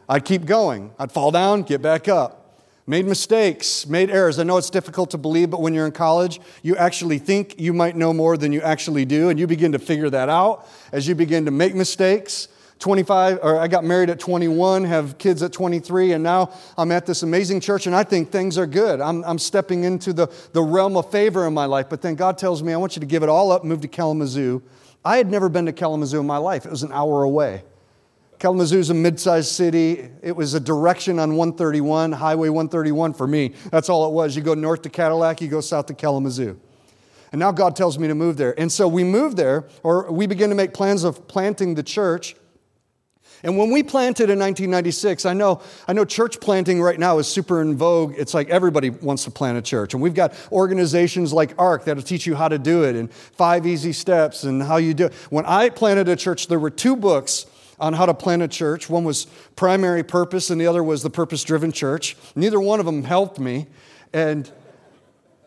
I'd 0.08 0.26
keep 0.26 0.46
going. 0.46 0.92
I'd 1.00 1.12
fall 1.12 1.32
down, 1.32 1.64
get 1.64 1.82
back 1.82 2.08
up. 2.08 2.46
Made 2.88 3.06
mistakes, 3.08 3.88
made 3.88 4.12
errors. 4.12 4.38
I 4.38 4.44
know 4.44 4.58
it's 4.58 4.70
difficult 4.70 5.10
to 5.12 5.18
believe, 5.18 5.50
but 5.50 5.60
when 5.60 5.74
you're 5.74 5.88
in 5.88 5.92
college, 5.92 6.40
you 6.62 6.76
actually 6.76 7.18
think 7.18 7.60
you 7.60 7.74
might 7.74 7.96
know 7.96 8.14
more 8.14 8.38
than 8.38 8.54
you 8.54 8.62
actually 8.62 9.06
do, 9.06 9.30
and 9.30 9.40
you 9.40 9.48
begin 9.48 9.72
to 9.72 9.80
figure 9.80 10.10
that 10.12 10.30
out 10.30 10.68
as 10.92 11.08
you 11.08 11.16
begin 11.16 11.46
to 11.46 11.52
make 11.52 11.74
mistakes. 11.74 12.48
25, 12.78 13.40
or 13.42 13.58
I 13.58 13.68
got 13.68 13.84
married 13.84 14.12
at 14.12 14.20
21, 14.20 14.84
have 14.84 15.18
kids 15.18 15.42
at 15.42 15.52
23, 15.52 16.12
and 16.12 16.24
now 16.24 16.54
I'm 16.78 16.92
at 16.92 17.08
this 17.08 17.24
amazing 17.24 17.60
church, 17.62 17.88
and 17.88 17.96
I 17.96 18.04
think 18.04 18.32
things 18.32 18.58
are 18.60 18.68
good. 18.68 19.02
I'm, 19.02 19.24
I'm 19.24 19.40
stepping 19.40 19.86
into 19.86 20.14
the, 20.14 20.28
the 20.52 20.62
realm 20.62 20.96
of 20.96 21.10
favor 21.10 21.48
in 21.48 21.56
my 21.56 21.66
life, 21.66 21.88
but 21.90 22.04
then 22.04 22.14
God 22.14 22.38
tells 22.38 22.62
me, 22.62 22.74
I 22.74 22.78
want 22.78 22.96
you 22.96 23.00
to 23.00 23.06
give 23.08 23.24
it 23.24 23.30
all 23.30 23.52
up, 23.52 23.64
move 23.64 23.82
to 23.82 23.88
Kalamazoo. 23.88 24.62
I 25.04 25.18
had 25.18 25.32
never 25.32 25.50
been 25.50 25.66
to 25.66 25.74
Kalamazoo 25.74 26.20
in 26.20 26.28
my 26.28 26.38
life, 26.38 26.66
it 26.66 26.72
was 26.72 26.84
an 26.84 26.92
hour 26.92 27.24
away. 27.24 27.64
Kalamazoo 28.46 28.78
is 28.78 28.92
a 28.92 28.94
mid 28.94 29.20
sized 29.20 29.48
city. 29.48 30.08
It 30.22 30.36
was 30.36 30.54
a 30.54 30.60
direction 30.60 31.18
on 31.18 31.36
131, 31.36 32.12
Highway 32.12 32.50
131 32.50 33.14
for 33.14 33.26
me. 33.26 33.56
That's 33.72 33.90
all 33.90 34.08
it 34.08 34.14
was. 34.14 34.36
You 34.36 34.44
go 34.44 34.54
north 34.54 34.84
to 34.84 34.90
Cadillac, 34.90 35.42
you 35.42 35.48
go 35.48 35.62
south 35.62 35.88
to 35.88 35.96
Kalamazoo. 35.96 36.60
And 37.32 37.40
now 37.40 37.52
God 37.52 37.76
tells 37.76 37.98
me 37.98 38.08
to 38.08 38.14
move 38.14 38.38
there. 38.38 38.54
And 38.60 38.72
so 38.72 38.88
we 38.88 39.04
moved 39.04 39.36
there, 39.36 39.68
or 39.82 40.12
we 40.12 40.28
begin 40.28 40.52
to 40.52 40.56
make 40.56 40.76
plans 40.76 41.04
of 41.04 41.28
planting 41.28 41.74
the 41.74 41.82
church. 41.82 42.36
And 43.42 43.58
when 43.58 43.72
we 43.72 43.82
planted 43.82 44.30
in 44.30 44.38
1996, 44.38 45.26
I 45.26 45.34
know, 45.34 45.64
I 45.88 45.94
know 45.94 46.06
church 46.06 46.40
planting 46.40 46.80
right 46.84 47.00
now 47.00 47.18
is 47.18 47.28
super 47.28 47.64
in 47.64 47.76
vogue. 47.76 48.14
It's 48.16 48.36
like 48.36 48.52
everybody 48.52 48.92
wants 48.92 49.24
to 49.24 49.32
plant 49.32 49.58
a 49.58 49.62
church. 49.64 49.96
And 49.96 50.04
we've 50.04 50.14
got 50.14 50.36
organizations 50.52 51.34
like 51.34 51.56
ARC 51.58 51.86
that'll 51.86 52.04
teach 52.04 52.28
you 52.28 52.36
how 52.36 52.50
to 52.50 52.60
do 52.60 52.84
it 52.84 52.96
and 52.96 53.12
five 53.12 53.66
easy 53.66 53.92
steps 53.92 54.44
and 54.44 54.62
how 54.62 54.78
you 54.78 54.94
do 54.94 55.08
it. 55.08 55.14
When 55.32 55.48
I 55.48 55.70
planted 55.70 56.08
a 56.10 56.16
church, 56.16 56.48
there 56.48 56.60
were 56.60 56.70
two 56.70 56.96
books 56.96 57.48
on 57.80 57.94
how 57.94 58.06
to 58.06 58.14
plant 58.14 58.42
a 58.42 58.48
church. 58.48 58.90
One 58.90 59.04
was 59.04 59.26
Primary 59.56 60.04
Purpose, 60.04 60.50
and 60.50 60.60
the 60.60 60.68
other 60.68 60.84
was 60.84 61.04
The 61.04 61.10
Purpose 61.10 61.44
Driven 61.44 61.72
Church. 61.72 62.16
Neither 62.36 62.60
one 62.60 62.80
of 62.80 62.86
them 62.86 63.04
helped 63.04 63.40
me. 63.40 63.68
And 64.14 64.52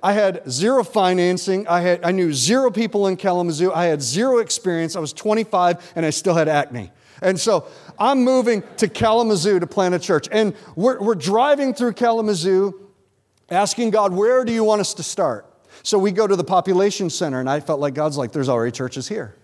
I 0.03 0.13
had 0.13 0.49
zero 0.49 0.85
financing. 0.85 1.67
I, 1.67 1.81
had, 1.81 2.05
I 2.05 2.13
knew 2.13 2.33
zero 2.33 2.71
people 2.71 3.07
in 3.07 3.17
Kalamazoo. 3.17 3.73
I 3.73 3.87
had 3.87 4.03
zero 4.03 4.39
experience. 4.39 4.95
I 4.95 5.01
was 5.01 5.13
25 5.13 5.93
and 5.97 6.07
I 6.07 6.11
still 6.11 6.35
had 6.35 6.49
acne. 6.49 6.93
And 7.21 7.39
so 7.39 7.67
I'm 7.99 8.23
moving 8.23 8.63
to 8.77 8.89
Kalamazoo 8.89 9.59
to 9.59 9.67
plant 9.67 9.95
a 9.95 9.99
church. 9.99 10.29
And 10.31 10.55
we're, 10.77 11.01
we're 11.01 11.17
driving 11.17 11.75
through 11.75 11.95
Kalamazoo, 11.95 12.89
asking 13.51 13.91
God, 13.91 14.13
where 14.13 14.45
do 14.45 14.53
you 14.53 14.63
want 14.63 14.81
us 14.81 14.95
to 14.95 15.03
start? 15.03 15.47
So 15.83 15.99
we 15.99 16.13
go 16.13 16.27
to 16.27 16.37
the 16.37 16.45
population 16.45 17.11
center, 17.11 17.41
and 17.41 17.49
I 17.49 17.61
felt 17.61 17.81
like 17.81 17.95
God's 17.95 18.17
like, 18.17 18.33
there's 18.33 18.49
already 18.49 18.73
churches 18.73 19.09
here. 19.09 19.35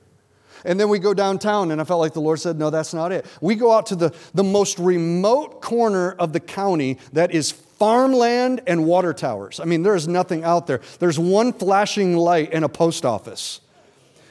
And 0.64 0.80
then 0.80 0.88
we 0.88 0.98
go 0.98 1.12
downtown, 1.12 1.70
and 1.70 1.80
I 1.80 1.84
felt 1.84 2.00
like 2.00 2.14
the 2.14 2.20
Lord 2.20 2.40
said, 2.40 2.58
No, 2.58 2.70
that's 2.70 2.94
not 2.94 3.12
it. 3.12 3.26
We 3.40 3.54
go 3.54 3.72
out 3.72 3.86
to 3.86 3.96
the, 3.96 4.14
the 4.32 4.44
most 4.44 4.78
remote 4.78 5.60
corner 5.60 6.12
of 6.12 6.32
the 6.32 6.40
county 6.40 6.98
that 7.12 7.32
is 7.32 7.52
farmland 7.52 8.62
and 8.66 8.86
water 8.86 9.12
towers. 9.12 9.60
I 9.60 9.64
mean, 9.64 9.82
there 9.82 9.94
is 9.94 10.08
nothing 10.08 10.44
out 10.44 10.66
there. 10.66 10.80
There's 11.00 11.18
one 11.18 11.52
flashing 11.52 12.16
light 12.16 12.50
and 12.52 12.64
a 12.64 12.68
post 12.68 13.04
office. 13.04 13.60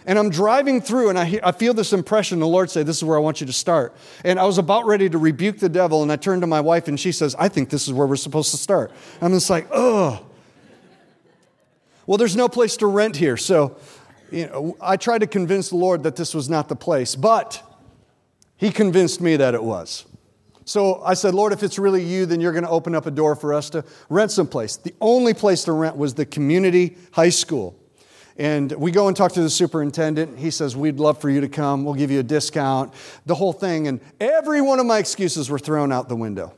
And 0.06 0.20
I'm 0.20 0.30
driving 0.30 0.82
through 0.82 1.10
and 1.10 1.18
I, 1.18 1.26
hear, 1.26 1.40
I 1.44 1.54
feel 1.54 1.74
this 1.74 1.94
impression. 1.94 2.40
The 2.40 2.48
Lord 2.48 2.70
say, 2.70 2.84
This 2.84 2.98
is 2.98 3.04
where 3.04 3.18
I 3.18 3.22
want 3.22 3.40
you 3.40 3.48
to 3.48 3.54
start. 3.54 3.96
And 4.24 4.40
I 4.40 4.46
was 4.46 4.58
about 4.58 4.86
ready 4.86 5.10
to 5.10 5.18
rebuke 5.18 5.60
the 5.60 5.70
devil. 5.70 6.04
And 6.04 6.12
I 6.12 6.16
turned 6.16 6.42
to 6.42 6.48
my 6.48 6.62
wife 6.62 6.88
and 6.88 7.00
she 7.00 7.12
says, 7.12 7.36
I 7.40 7.48
think 7.48 7.70
this 7.70 7.88
is 7.88 7.94
where 7.94 8.08
we're 8.08 8.16
supposed 8.16 8.52
to 8.52 8.58
start. 8.58 8.92
I'm 9.22 9.32
just 9.32 9.50
like, 9.50 9.68
Ugh. 9.72 10.24
Well, 12.06 12.18
there's 12.18 12.36
no 12.36 12.50
place 12.50 12.76
to 12.78 12.88
rent 12.88 13.16
here. 13.16 13.38
So, 13.38 13.78
you 14.34 14.48
know, 14.48 14.78
I 14.82 14.98
tried 14.98 15.20
to 15.20 15.28
convince 15.28 15.70
the 15.70 15.78
Lord 15.78 16.04
that 16.04 16.16
this 16.16 16.34
was 16.34 16.50
not 16.50 16.68
the 16.68 16.76
place, 16.76 17.16
but 17.16 17.62
He 18.58 18.72
convinced 18.72 19.22
me 19.22 19.36
that 19.38 19.54
it 19.54 19.64
was. 19.64 20.06
So 20.66 21.02
I 21.04 21.14
said, 21.14 21.34
Lord, 21.34 21.54
if 21.54 21.62
it's 21.62 21.78
really 21.78 22.04
you, 22.04 22.26
then 22.26 22.40
you're 22.40 22.54
going 22.54 22.64
to 22.64 22.70
open 22.70 22.96
up 22.96 23.06
a 23.06 23.12
door 23.12 23.36
for 23.36 23.54
us 23.54 23.70
to 23.72 23.84
rent 24.10 24.32
someplace. 24.32 24.78
The 24.78 24.96
only 25.02 25.34
place 25.34 25.66
to 25.66 25.74
rent 25.74 25.98
was 25.98 26.14
the 26.14 26.26
community 26.26 26.98
high 27.12 27.30
school. 27.30 27.78
And 28.38 28.72
we 28.72 28.92
go 28.92 29.08
and 29.08 29.16
talk 29.16 29.34
to 29.34 29.42
the 29.42 29.50
superintendent. 29.50 30.40
He 30.40 30.50
says, 30.50 30.76
We'd 30.76 31.00
love 31.00 31.22
for 31.22 31.30
you 31.30 31.42
to 31.42 31.50
come. 31.50 31.84
We'll 31.84 31.94
give 31.94 32.10
you 32.10 32.20
a 32.20 32.24
discount, 32.24 32.94
the 33.26 33.36
whole 33.36 33.54
thing. 33.54 33.88
And 33.88 34.00
every 34.20 34.62
one 34.62 34.80
of 34.80 34.86
my 34.86 34.98
excuses 34.98 35.50
were 35.50 35.60
thrown 35.60 35.92
out 35.92 36.10
the 36.10 36.16
window. 36.16 36.54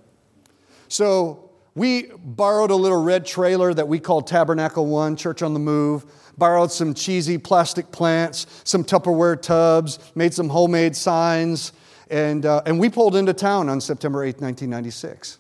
So 0.88 1.52
we 1.74 2.12
borrowed 2.24 2.72
a 2.72 2.76
little 2.76 3.04
red 3.04 3.26
trailer 3.26 3.74
that 3.74 3.88
we 3.90 4.00
called 4.00 4.28
Tabernacle 4.28 4.86
One, 4.86 5.18
Church 5.18 5.42
on 5.42 5.54
the 5.54 5.60
Move, 5.60 6.06
borrowed 6.38 6.72
some 6.72 6.94
cheesy 6.94 7.38
plastic 7.38 7.92
plants, 7.92 8.46
some 8.64 8.84
Tupperware 8.84 9.42
tubs, 9.42 10.00
made 10.16 10.34
some 10.34 10.50
homemade 10.50 10.96
signs, 10.96 11.72
and, 12.10 12.46
uh, 12.46 12.62
and 12.66 12.80
we 12.80 12.90
pulled 12.90 13.16
into 13.16 13.34
town 13.34 13.70
on 13.70 13.82
September 13.82 14.24
8, 14.24 14.42
1996 14.42 15.40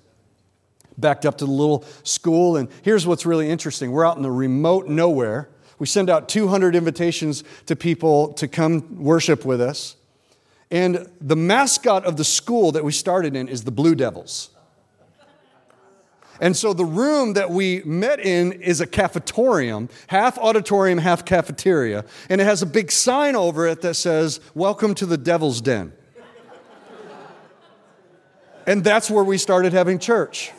backed 0.97 1.25
up 1.25 1.37
to 1.39 1.45
the 1.45 1.51
little 1.51 1.83
school. 2.03 2.57
And 2.57 2.69
here's 2.81 3.05
what's 3.05 3.25
really 3.25 3.49
interesting 3.49 3.91
we're 3.91 4.05
out 4.05 4.17
in 4.17 4.23
the 4.23 4.31
remote 4.31 4.87
nowhere. 4.87 5.49
We 5.77 5.87
send 5.87 6.09
out 6.09 6.29
200 6.29 6.75
invitations 6.75 7.43
to 7.65 7.75
people 7.75 8.31
to 8.33 8.47
come 8.47 9.03
worship 9.03 9.43
with 9.43 9.59
us. 9.59 9.97
And 10.71 11.09
the 11.19 11.35
mascot 11.35 12.05
of 12.05 12.17
the 12.17 12.23
school 12.23 12.71
that 12.71 12.83
we 12.83 12.91
started 12.91 13.35
in 13.35 13.49
is 13.49 13.65
the 13.65 13.71
Blue 13.71 13.93
Devils. 13.93 14.49
And 16.41 16.55
so 16.55 16.73
the 16.73 16.85
room 16.85 17.33
that 17.33 17.49
we 17.49 17.81
met 17.83 18.19
in 18.19 18.53
is 18.53 18.81
a 18.81 18.87
cafetorium, 18.87 19.89
half 20.07 20.37
auditorium, 20.37 20.99
half 20.99 21.23
cafeteria. 21.23 22.03
And 22.29 22.41
it 22.41 22.43
has 22.43 22.61
a 22.61 22.65
big 22.65 22.91
sign 22.91 23.35
over 23.35 23.67
it 23.67 23.81
that 23.81 23.93
says, 23.95 24.39
Welcome 24.53 24.95
to 24.95 25.05
the 25.05 25.17
Devil's 25.17 25.61
Den. 25.61 25.93
and 28.67 28.83
that's 28.83 29.09
where 29.09 29.23
we 29.23 29.37
started 29.37 29.71
having 29.71 29.97
church. 29.97 30.51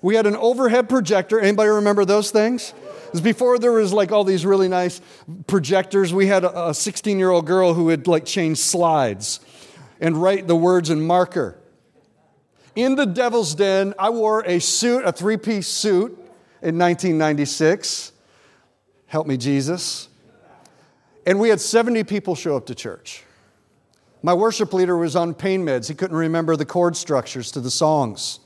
We 0.00 0.14
had 0.14 0.26
an 0.26 0.36
overhead 0.36 0.88
projector. 0.88 1.40
Anybody 1.40 1.70
remember 1.70 2.04
those 2.04 2.30
things? 2.30 2.72
Before 3.22 3.58
there 3.58 3.72
was 3.72 3.92
like 3.92 4.12
all 4.12 4.24
these 4.24 4.44
really 4.44 4.68
nice 4.68 5.00
projectors. 5.46 6.12
We 6.12 6.26
had 6.26 6.44
a 6.44 6.74
16 6.74 7.18
year 7.18 7.30
old 7.30 7.46
girl 7.46 7.74
who 7.74 7.84
would 7.84 8.06
like 8.06 8.24
change 8.24 8.58
slides 8.58 9.40
and 10.00 10.16
write 10.16 10.46
the 10.46 10.56
words 10.56 10.90
in 10.90 11.00
marker. 11.06 11.58
In 12.78 12.94
the 12.94 13.06
devil's 13.06 13.56
den, 13.56 13.92
I 13.98 14.10
wore 14.10 14.44
a 14.46 14.60
suit, 14.60 15.04
a 15.04 15.10
three 15.10 15.36
piece 15.36 15.66
suit 15.66 16.12
in 16.62 16.78
1996. 16.78 18.12
Help 19.06 19.26
me, 19.26 19.36
Jesus. 19.36 20.08
And 21.26 21.40
we 21.40 21.48
had 21.48 21.60
70 21.60 22.04
people 22.04 22.36
show 22.36 22.56
up 22.56 22.66
to 22.66 22.76
church. 22.76 23.24
My 24.22 24.32
worship 24.32 24.72
leader 24.72 24.96
was 24.96 25.16
on 25.16 25.34
pain 25.34 25.66
meds. 25.66 25.88
He 25.88 25.94
couldn't 25.96 26.16
remember 26.16 26.54
the 26.54 26.64
chord 26.64 26.96
structures 26.96 27.50
to 27.50 27.60
the 27.60 27.70
songs. 27.70 28.38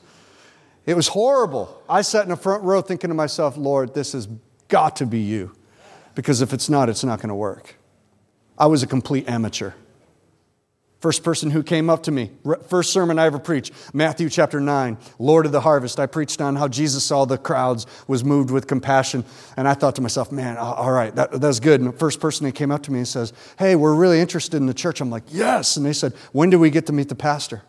It 0.87 0.95
was 0.95 1.09
horrible. 1.09 1.83
I 1.87 2.01
sat 2.01 2.23
in 2.23 2.31
the 2.31 2.37
front 2.37 2.63
row 2.63 2.81
thinking 2.81 3.09
to 3.09 3.15
myself, 3.15 3.59
Lord, 3.59 3.93
this 3.93 4.13
has 4.13 4.29
got 4.69 4.97
to 4.97 5.05
be 5.05 5.21
you. 5.21 5.55
Because 6.15 6.41
if 6.41 6.55
it's 6.55 6.71
not, 6.71 6.89
it's 6.89 7.05
not 7.05 7.19
going 7.19 7.29
to 7.29 7.35
work. 7.35 7.77
I 8.57 8.65
was 8.65 8.83
a 8.83 8.87
complete 8.87 9.29
amateur. 9.29 9.73
First 11.03 11.23
person 11.23 11.51
who 11.51 11.63
came 11.63 11.91
up 11.91 12.05
to 12.05 12.11
me, 12.11 12.31
first 12.69 12.93
sermon 12.93 13.19
I 13.19 13.27
ever 13.27 13.39
preached, 13.39 13.73
Matthew 13.93 14.31
chapter 14.31 14.61
9, 14.61 14.97
Lord 15.19 15.45
of 15.45 15.53
the 15.53 15.61
harvest. 15.61 16.01
I 16.01 16.07
preached 16.07 16.41
on 16.41 16.57
how 16.57 16.69
Jesus 16.69 17.05
saw 17.05 17.27
the 17.27 17.37
crowds, 17.37 17.87
was 18.07 18.25
moved 18.25 18.51
with 18.51 18.67
compassion. 18.67 19.25
And 19.57 19.69
I 19.69 19.75
thought 19.75 19.97
to 19.97 20.01
myself, 20.01 20.33
man, 20.33 20.57
all 20.57 20.93
right, 20.93 21.15
that, 21.17 21.33
that's 21.33 21.61
good. 21.61 21.81
And 21.81 21.93
the 21.93 21.99
first 21.99 22.21
person 22.21 22.47
that 22.47 22.55
came 22.55 22.71
up 22.71 22.85
to 22.85 22.93
me 22.93 23.01
and 23.01 23.09
says, 23.09 23.35
hey, 23.59 23.77
we're 23.77 23.95
really 23.95 24.21
interested 24.21 24.57
in 24.57 24.67
the 24.67 24.75
church. 24.75 25.01
I'm 25.01 25.11
like, 25.11 25.25
yes. 25.29 25.77
And 25.77 25.85
they 25.85 25.93
said, 25.93 26.15
when 26.31 26.49
do 26.49 26.59
we 26.59 26.71
get 26.71 26.87
to 26.87 26.93
meet 26.93 27.11
the 27.11 27.15
pastor? 27.15 27.63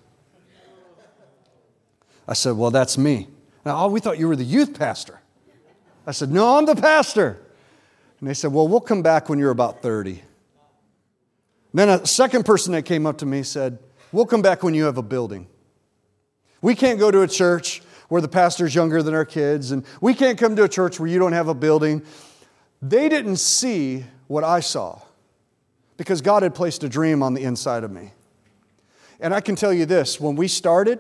I 2.27 2.33
said, 2.33 2.55
Well, 2.57 2.71
that's 2.71 2.97
me. 2.97 3.27
Now, 3.65 3.85
oh, 3.85 3.89
we 3.89 3.99
thought 3.99 4.17
you 4.17 4.27
were 4.27 4.35
the 4.35 4.43
youth 4.43 4.77
pastor. 4.77 5.19
I 6.05 6.11
said, 6.11 6.31
No, 6.31 6.57
I'm 6.57 6.65
the 6.65 6.75
pastor. 6.75 7.41
And 8.19 8.29
they 8.29 8.33
said, 8.33 8.53
Well, 8.53 8.67
we'll 8.67 8.81
come 8.81 9.01
back 9.01 9.29
when 9.29 9.39
you're 9.39 9.51
about 9.51 9.81
30. 9.81 10.21
Then 11.74 11.89
a 11.89 12.06
second 12.06 12.46
person 12.46 12.74
that 12.74 12.84
came 12.84 13.06
up 13.06 13.18
to 13.20 13.25
me 13.25 13.44
said, 13.44 13.80
We'll 14.12 14.25
come 14.27 14.44
back 14.44 14.62
when 14.62 14.75
you 14.75 14.86
have 14.86 14.98
a 14.98 15.03
building. 15.03 15.48
We 16.62 16.75
can't 16.75 17.00
go 17.00 17.10
to 17.10 17.22
a 17.24 17.27
church 17.27 17.82
where 18.10 18.22
the 18.22 18.27
pastor's 18.27 18.75
younger 18.75 19.01
than 19.01 19.15
our 19.15 19.25
kids, 19.25 19.72
and 19.72 19.84
we 20.00 20.13
can't 20.13 20.38
come 20.38 20.56
to 20.56 20.63
a 20.63 20.70
church 20.70 21.00
where 21.00 21.10
you 21.10 21.18
don't 21.18 21.34
have 21.34 21.48
a 21.48 21.56
building. 21.56 22.03
They 22.82 23.10
didn't 23.10 23.38
see 23.38 24.06
what 24.27 24.44
I 24.44 24.60
saw 24.60 25.01
because 25.98 26.22
God 26.22 26.44
had 26.44 26.53
placed 26.53 26.84
a 26.84 26.89
dream 26.89 27.24
on 27.24 27.34
the 27.34 27.44
inside 27.44 27.84
of 27.84 27.92
me. 27.92 28.12
And 29.20 29.34
I 29.34 29.42
can 29.42 29.56
tell 29.56 29.74
you 29.74 29.86
this 29.86 30.20
when 30.20 30.36
we 30.36 30.48
started, 30.48 31.00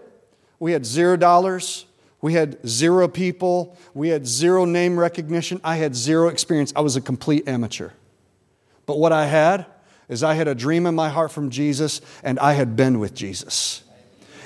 we 0.59 0.71
had 0.71 0.85
zero 0.85 1.15
dollars. 1.15 1.85
We 2.21 2.33
had 2.33 2.65
zero 2.65 3.09
people. 3.09 3.77
We 3.93 4.07
had 4.07 4.25
zero 4.25 4.63
name 4.63 4.97
recognition. 4.97 5.59
I 5.61 5.75
had 5.75 5.93
zero 5.93 6.29
experience. 6.29 6.71
I 6.73 6.79
was 6.79 6.95
a 6.95 7.01
complete 7.01 7.49
amateur. 7.49 7.89
But 8.85 8.97
what 8.97 9.11
I 9.11 9.25
had 9.25 9.65
is 10.09 10.23
I 10.23 10.33
had 10.33 10.47
a 10.47 10.55
dream 10.55 10.85
in 10.85 10.95
my 10.95 11.09
heart 11.09 11.31
from 11.31 11.49
Jesus, 11.49 12.01
and 12.23 12.39
I 12.39 12.53
had 12.53 12.75
been 12.75 12.99
with 12.99 13.13
Jesus. 13.13 13.83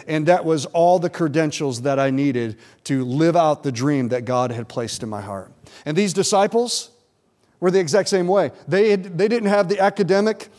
And 0.07 0.27
that 0.27 0.45
was 0.45 0.65
all 0.67 0.99
the 0.99 1.09
credentials 1.09 1.81
that 1.81 1.99
I 1.99 2.09
needed 2.09 2.57
to 2.85 3.03
live 3.03 3.35
out 3.35 3.63
the 3.63 3.71
dream 3.71 4.09
that 4.09 4.23
God 4.23 4.51
had 4.51 4.69
placed 4.69 5.03
in 5.03 5.09
my 5.09 5.21
heart. 5.21 5.51
And 5.85 5.97
these 5.97 6.13
disciples 6.13 6.91
were 7.59 7.71
the 7.71 7.79
exact 7.79 8.07
same 8.07 8.27
way. 8.27 8.51
They, 8.67 8.91
had, 8.91 9.17
they 9.17 9.27
didn't 9.27 9.49
have 9.49 9.67
the 9.67 9.79
academic 9.79 10.49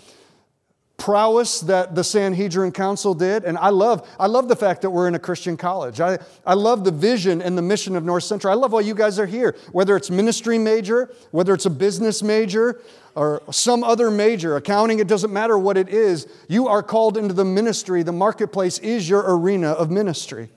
prowess 0.98 1.60
that 1.60 1.94
the 1.94 2.04
Sanhedrin 2.04 2.72
Council 2.72 3.14
did. 3.14 3.44
And 3.44 3.56
I 3.56 3.70
love, 3.70 4.06
I 4.18 4.26
love 4.26 4.48
the 4.48 4.56
fact 4.56 4.82
that 4.82 4.90
we're 4.90 5.08
in 5.08 5.14
a 5.14 5.18
Christian 5.18 5.56
college. 5.56 6.00
I, 6.00 6.18
I 6.44 6.54
love 6.54 6.84
the 6.84 6.90
vision 6.90 7.40
and 7.40 7.56
the 7.56 7.62
mission 7.62 7.96
of 7.96 8.04
North 8.04 8.24
Central. 8.24 8.52
I 8.52 8.56
love 8.56 8.72
why 8.72 8.80
you 8.80 8.94
guys 8.94 9.18
are 9.18 9.26
here, 9.26 9.56
whether 9.72 9.96
it's 9.96 10.10
ministry 10.10 10.58
major, 10.58 11.14
whether 11.30 11.54
it's 11.54 11.66
a 11.66 11.70
business 11.70 12.22
major, 12.22 12.82
or 13.14 13.42
some 13.50 13.82
other 13.82 14.10
major, 14.10 14.56
accounting, 14.56 14.98
it 14.98 15.08
doesn't 15.08 15.32
matter 15.32 15.58
what 15.58 15.76
it 15.76 15.88
is. 15.88 16.28
You 16.48 16.68
are 16.68 16.82
called 16.82 17.16
into 17.16 17.34
the 17.34 17.44
ministry. 17.44 18.02
The 18.02 18.12
marketplace 18.12 18.78
is 18.78 19.08
your 19.08 19.24
arena 19.36 19.70
of 19.70 19.90
ministry. 19.90 20.50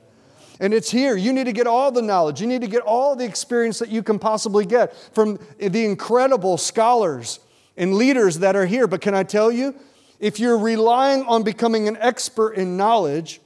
And 0.60 0.74
it's 0.74 0.91
here. 0.91 1.15
You 1.17 1.33
need 1.33 1.45
to 1.45 1.53
get 1.53 1.65
all 1.65 1.91
the 1.91 2.03
knowledge. 2.03 2.39
You 2.39 2.45
need 2.45 2.62
to 2.62 2.67
get 2.67 2.83
all 2.83 3.15
the 3.15 3.25
experience 3.25 3.79
that 3.79 3.89
you 3.89 4.03
can 4.03 4.19
possibly 4.19 4.65
get 4.65 4.95
from 5.13 5.39
the 5.57 5.86
incredible 5.86 6.57
scholars 6.57 7.39
and 7.77 7.95
leaders 7.95 8.39
that 8.39 8.55
are 8.55 8.67
here. 8.67 8.86
But 8.86 9.01
can 9.01 9.15
I 9.15 9.24
tell 9.24 9.51
you, 9.51 9.74
if 10.21 10.39
you're 10.39 10.57
relying 10.57 11.23
on 11.23 11.43
becoming 11.43 11.87
an 11.87 11.97
expert 11.99 12.51
in 12.51 12.77
knowledge 12.77 13.41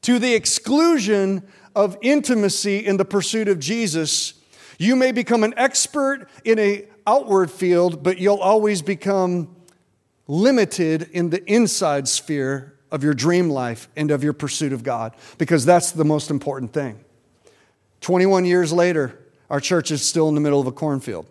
to 0.00 0.18
the 0.18 0.34
exclusion 0.34 1.46
of 1.76 1.96
intimacy 2.00 2.78
in 2.78 2.96
the 2.96 3.04
pursuit 3.04 3.46
of 3.46 3.60
Jesus, 3.60 4.34
you 4.78 4.96
may 4.96 5.12
become 5.12 5.44
an 5.44 5.54
expert 5.56 6.26
in 6.42 6.58
a 6.58 6.88
outward 7.06 7.50
field, 7.50 8.02
but 8.02 8.18
you'll 8.18 8.38
always 8.38 8.80
become 8.82 9.54
limited 10.26 11.08
in 11.12 11.30
the 11.30 11.44
inside 11.50 12.08
sphere 12.08 12.74
of 12.90 13.04
your 13.04 13.14
dream 13.14 13.50
life 13.50 13.88
and 13.94 14.10
of 14.10 14.24
your 14.24 14.32
pursuit 14.32 14.72
of 14.72 14.82
God, 14.82 15.14
because 15.36 15.66
that's 15.66 15.92
the 15.92 16.04
most 16.04 16.30
important 16.30 16.72
thing. 16.72 16.98
21 18.00 18.46
years 18.46 18.72
later, 18.72 19.18
our 19.50 19.60
church 19.60 19.90
is 19.90 20.06
still 20.06 20.28
in 20.28 20.34
the 20.34 20.40
middle 20.40 20.60
of 20.60 20.66
a 20.66 20.72
cornfield. 20.72 21.26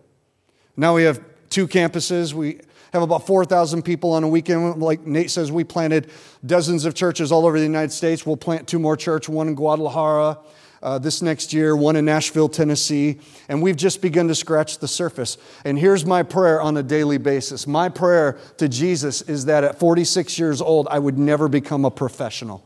Now 0.75 0.95
we 0.95 1.03
have 1.03 1.23
two 1.49 1.67
campuses. 1.67 2.33
We 2.33 2.59
have 2.93 3.01
about 3.01 3.27
4,000 3.27 3.83
people 3.83 4.13
on 4.13 4.23
a 4.23 4.27
weekend. 4.27 4.81
Like 4.81 5.05
Nate 5.05 5.31
says, 5.31 5.51
we 5.51 5.63
planted 5.63 6.09
dozens 6.45 6.85
of 6.85 6.93
churches 6.93 7.31
all 7.31 7.45
over 7.45 7.57
the 7.57 7.65
United 7.65 7.91
States. 7.91 8.25
We'll 8.25 8.37
plant 8.37 8.67
two 8.67 8.79
more 8.79 8.97
churches, 8.97 9.29
one 9.29 9.47
in 9.47 9.55
Guadalajara 9.55 10.37
uh, 10.81 10.99
this 10.99 11.21
next 11.21 11.53
year, 11.53 11.75
one 11.75 11.95
in 11.95 12.05
Nashville, 12.05 12.49
Tennessee. 12.49 13.19
And 13.49 13.61
we've 13.61 13.75
just 13.75 14.01
begun 14.01 14.27
to 14.27 14.35
scratch 14.35 14.79
the 14.79 14.87
surface. 14.87 15.37
And 15.65 15.77
here's 15.77 16.05
my 16.05 16.23
prayer 16.23 16.61
on 16.61 16.77
a 16.77 16.83
daily 16.83 17.17
basis. 17.17 17.67
My 17.67 17.89
prayer 17.89 18.37
to 18.57 18.69
Jesus 18.69 19.21
is 19.23 19.45
that 19.45 19.63
at 19.63 19.79
46 19.79 20.37
years 20.37 20.61
old, 20.61 20.87
I 20.89 20.99
would 20.99 21.17
never 21.17 21.47
become 21.47 21.85
a 21.85 21.91
professional. 21.91 22.63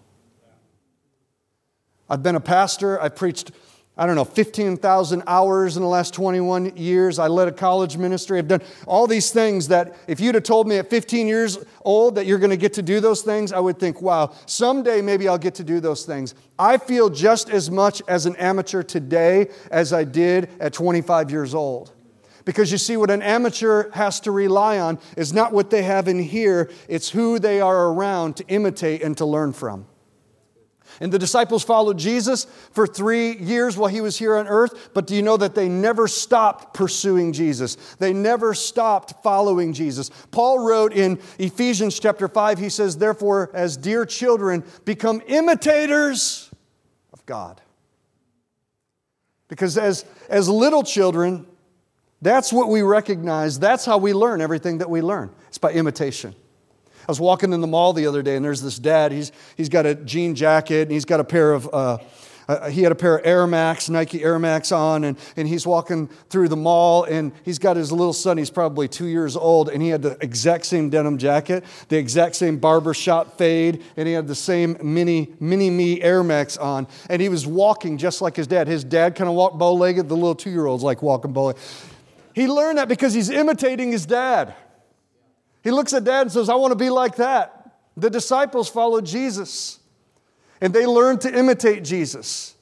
I've 2.09 2.23
been 2.23 2.35
a 2.35 2.41
pastor, 2.41 3.01
I've 3.01 3.15
preached 3.15 3.51
I 4.01 4.07
don't 4.07 4.15
know, 4.15 4.25
15,000 4.25 5.21
hours 5.27 5.77
in 5.77 5.83
the 5.83 5.87
last 5.87 6.15
21 6.15 6.75
years. 6.75 7.19
I 7.19 7.27
led 7.27 7.47
a 7.47 7.51
college 7.51 7.97
ministry. 7.97 8.39
I've 8.39 8.47
done 8.47 8.63
all 8.87 9.05
these 9.05 9.29
things 9.29 9.67
that 9.67 9.95
if 10.07 10.19
you'd 10.19 10.33
have 10.33 10.43
told 10.43 10.67
me 10.67 10.77
at 10.77 10.89
15 10.89 11.27
years 11.27 11.59
old 11.85 12.15
that 12.15 12.25
you're 12.25 12.39
going 12.39 12.49
to 12.49 12.57
get 12.57 12.73
to 12.73 12.81
do 12.81 12.99
those 12.99 13.21
things, 13.21 13.53
I 13.53 13.59
would 13.59 13.77
think, 13.77 14.01
wow, 14.01 14.33
someday 14.47 15.03
maybe 15.03 15.27
I'll 15.27 15.37
get 15.37 15.53
to 15.53 15.63
do 15.63 15.79
those 15.79 16.03
things. 16.03 16.33
I 16.57 16.79
feel 16.79 17.11
just 17.11 17.51
as 17.51 17.69
much 17.69 18.01
as 18.07 18.25
an 18.25 18.35
amateur 18.37 18.81
today 18.81 19.49
as 19.69 19.93
I 19.93 20.03
did 20.03 20.49
at 20.59 20.73
25 20.73 21.29
years 21.29 21.53
old. 21.53 21.91
Because 22.43 22.71
you 22.71 22.79
see, 22.79 22.97
what 22.97 23.11
an 23.11 23.21
amateur 23.21 23.91
has 23.91 24.19
to 24.21 24.31
rely 24.31 24.79
on 24.79 24.97
is 25.15 25.31
not 25.31 25.53
what 25.53 25.69
they 25.69 25.83
have 25.83 26.07
in 26.07 26.17
here, 26.17 26.71
it's 26.87 27.11
who 27.11 27.37
they 27.37 27.61
are 27.61 27.89
around 27.89 28.37
to 28.37 28.47
imitate 28.47 29.03
and 29.03 29.15
to 29.19 29.27
learn 29.27 29.53
from. 29.53 29.85
And 31.01 31.11
the 31.11 31.17
disciples 31.17 31.63
followed 31.63 31.97
Jesus 31.97 32.45
for 32.71 32.85
three 32.85 33.35
years 33.35 33.75
while 33.75 33.89
he 33.89 34.01
was 34.01 34.19
here 34.19 34.35
on 34.37 34.47
earth. 34.47 34.91
But 34.93 35.07
do 35.07 35.15
you 35.15 35.23
know 35.23 35.35
that 35.35 35.55
they 35.55 35.67
never 35.67 36.07
stopped 36.07 36.75
pursuing 36.75 37.33
Jesus? 37.33 37.75
They 37.97 38.13
never 38.13 38.53
stopped 38.53 39.15
following 39.23 39.73
Jesus. 39.73 40.11
Paul 40.29 40.59
wrote 40.59 40.93
in 40.93 41.19
Ephesians 41.39 41.99
chapter 41.99 42.27
5, 42.27 42.59
he 42.59 42.69
says, 42.69 42.97
Therefore, 42.97 43.49
as 43.51 43.77
dear 43.77 44.05
children, 44.05 44.63
become 44.85 45.23
imitators 45.25 46.51
of 47.13 47.25
God. 47.25 47.59
Because 49.47 49.79
as, 49.79 50.05
as 50.29 50.47
little 50.47 50.83
children, 50.83 51.47
that's 52.21 52.53
what 52.53 52.69
we 52.69 52.83
recognize. 52.83 53.57
That's 53.57 53.85
how 53.85 53.97
we 53.97 54.13
learn 54.13 54.39
everything 54.39 54.77
that 54.77 54.89
we 54.89 55.01
learn. 55.01 55.33
It's 55.47 55.57
by 55.57 55.71
imitation. 55.71 56.35
I 57.01 57.11
was 57.11 57.19
walking 57.19 57.53
in 57.53 57.61
the 57.61 57.67
mall 57.67 57.93
the 57.93 58.07
other 58.07 58.21
day, 58.21 58.35
and 58.35 58.45
there's 58.45 58.61
this 58.61 58.79
dad. 58.79 59.11
He's, 59.11 59.31
he's 59.57 59.69
got 59.69 59.85
a 59.85 59.95
jean 59.95 60.35
jacket, 60.35 60.83
and 60.83 60.91
he's 60.91 61.05
got 61.05 61.19
a 61.19 61.23
pair 61.23 61.53
of 61.53 61.69
uh, 61.73 61.97
uh, 62.51 62.69
he 62.69 62.81
had 62.81 62.91
a 62.91 62.95
pair 62.95 63.17
of 63.17 63.25
Air 63.25 63.47
Max, 63.47 63.89
Nike 63.89 64.21
Air 64.23 64.37
Max 64.37 64.73
on, 64.73 65.05
and, 65.05 65.17
and 65.37 65.47
he's 65.47 65.65
walking 65.65 66.07
through 66.29 66.49
the 66.49 66.57
mall, 66.57 67.05
and 67.05 67.31
he's 67.43 67.59
got 67.59 67.77
his 67.77 67.93
little 67.93 68.11
son, 68.11 68.37
he's 68.37 68.49
probably 68.49 68.89
two 68.89 69.05
years 69.05 69.37
old, 69.37 69.69
and 69.69 69.81
he 69.81 69.87
had 69.87 70.01
the 70.01 70.17
exact 70.21 70.65
same 70.65 70.89
denim 70.89 71.17
jacket, 71.17 71.63
the 71.87 71.97
exact 71.97 72.35
same 72.35 72.57
barbershop 72.57 73.37
fade, 73.37 73.81
and 73.95 74.05
he 74.05 74.13
had 74.13 74.27
the 74.27 74.35
same 74.35 74.75
mini, 74.83 75.29
mini 75.39 75.69
me 75.69 76.01
Air 76.01 76.23
Max 76.23 76.57
on, 76.57 76.87
and 77.09 77.21
he 77.21 77.29
was 77.29 77.47
walking 77.47 77.97
just 77.97 78.21
like 78.21 78.35
his 78.35 78.47
dad. 78.47 78.67
His 78.67 78.83
dad 78.83 79.15
kind 79.15 79.29
of 79.29 79.35
walked 79.35 79.57
bow 79.57 79.73
legged, 79.73 80.09
the 80.09 80.15
little 80.15 80.35
two 80.35 80.51
year 80.51 80.65
old's 80.65 80.83
like 80.83 81.01
walking 81.01 81.31
bow 81.31 81.45
legged. 81.45 81.61
He 82.33 82.47
learned 82.47 82.79
that 82.79 82.89
because 82.89 83.13
he's 83.13 83.29
imitating 83.29 83.91
his 83.91 84.05
dad. 84.05 84.55
He 85.63 85.71
looks 85.71 85.93
at 85.93 86.03
dad 86.03 86.21
and 86.23 86.31
says, 86.31 86.49
I 86.49 86.55
want 86.55 86.71
to 86.71 86.77
be 86.77 86.89
like 86.89 87.17
that. 87.17 87.77
The 87.97 88.09
disciples 88.09 88.69
followed 88.69 89.05
Jesus 89.05 89.79
and 90.61 90.73
they 90.73 90.85
learned 90.85 91.21
to 91.21 91.37
imitate 91.37 91.83
Jesus. 91.83 92.55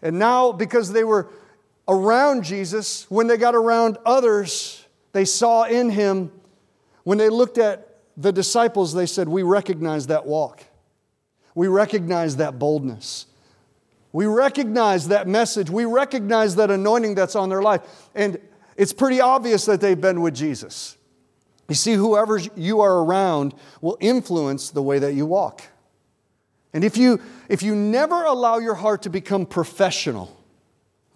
And 0.00 0.18
now, 0.18 0.50
because 0.50 0.92
they 0.92 1.04
were 1.04 1.28
around 1.86 2.42
Jesus, 2.42 3.08
when 3.10 3.26
they 3.26 3.36
got 3.36 3.54
around 3.54 3.98
others, 4.04 4.84
they 5.12 5.26
saw 5.26 5.64
in 5.64 5.90
him, 5.90 6.32
when 7.04 7.18
they 7.18 7.28
looked 7.28 7.58
at 7.58 7.98
the 8.16 8.32
disciples, 8.32 8.94
they 8.94 9.06
said, 9.06 9.28
We 9.28 9.42
recognize 9.42 10.08
that 10.08 10.26
walk. 10.26 10.64
We 11.54 11.68
recognize 11.68 12.36
that 12.36 12.58
boldness. 12.58 13.26
We 14.12 14.26
recognize 14.26 15.08
that 15.08 15.28
message. 15.28 15.70
We 15.70 15.84
recognize 15.84 16.56
that 16.56 16.70
anointing 16.70 17.14
that's 17.14 17.36
on 17.36 17.48
their 17.48 17.62
life. 17.62 17.82
And 18.14 18.38
it's 18.76 18.92
pretty 18.92 19.20
obvious 19.20 19.66
that 19.66 19.80
they've 19.80 20.00
been 20.00 20.20
with 20.20 20.34
Jesus. 20.34 20.96
You 21.72 21.76
see, 21.76 21.94
whoever 21.94 22.38
you 22.54 22.82
are 22.82 22.98
around 22.98 23.54
will 23.80 23.96
influence 23.98 24.68
the 24.68 24.82
way 24.82 24.98
that 24.98 25.14
you 25.14 25.24
walk. 25.24 25.62
And 26.74 26.84
if 26.84 26.98
you, 26.98 27.18
if 27.48 27.62
you 27.62 27.74
never 27.74 28.24
allow 28.24 28.58
your 28.58 28.74
heart 28.74 29.00
to 29.04 29.08
become 29.08 29.46
professional, 29.46 30.36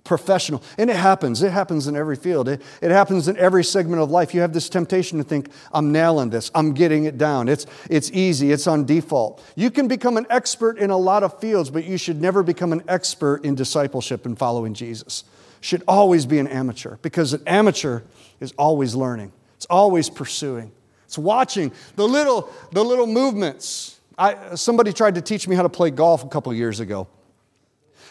professional, 0.02 0.62
and 0.78 0.88
it 0.88 0.96
happens, 0.96 1.42
it 1.42 1.52
happens 1.52 1.88
in 1.88 1.94
every 1.94 2.16
field, 2.16 2.48
it, 2.48 2.62
it 2.80 2.90
happens 2.90 3.28
in 3.28 3.36
every 3.36 3.62
segment 3.62 4.00
of 4.00 4.10
life. 4.10 4.32
You 4.32 4.40
have 4.40 4.54
this 4.54 4.70
temptation 4.70 5.18
to 5.18 5.24
think, 5.24 5.50
I'm 5.74 5.92
nailing 5.92 6.30
this, 6.30 6.50
I'm 6.54 6.72
getting 6.72 7.04
it 7.04 7.18
down, 7.18 7.50
it's, 7.50 7.66
it's 7.90 8.10
easy, 8.12 8.50
it's 8.50 8.66
on 8.66 8.86
default. 8.86 9.44
You 9.56 9.70
can 9.70 9.88
become 9.88 10.16
an 10.16 10.24
expert 10.30 10.78
in 10.78 10.88
a 10.88 10.96
lot 10.96 11.22
of 11.22 11.38
fields, 11.38 11.68
but 11.68 11.84
you 11.84 11.98
should 11.98 12.22
never 12.22 12.42
become 12.42 12.72
an 12.72 12.82
expert 12.88 13.44
in 13.44 13.56
discipleship 13.56 14.24
and 14.24 14.38
following 14.38 14.72
Jesus. 14.72 15.24
Should 15.60 15.82
always 15.86 16.24
be 16.24 16.38
an 16.38 16.46
amateur 16.46 16.96
because 17.02 17.34
an 17.34 17.42
amateur 17.46 18.04
is 18.40 18.52
always 18.52 18.94
learning, 18.94 19.32
it's 19.56 19.66
always 19.66 20.08
pursuing, 20.08 20.72
it's 21.04 21.18
watching 21.18 21.72
the 21.96 22.06
little, 22.06 22.52
the 22.72 22.84
little 22.84 23.06
movements 23.06 23.96
I, 24.18 24.54
somebody 24.54 24.92
tried 24.92 25.16
to 25.16 25.20
teach 25.20 25.46
me 25.46 25.54
how 25.56 25.62
to 25.62 25.68
play 25.68 25.90
golf 25.90 26.24
a 26.24 26.28
couple 26.28 26.52
years 26.54 26.80
ago. 26.80 27.06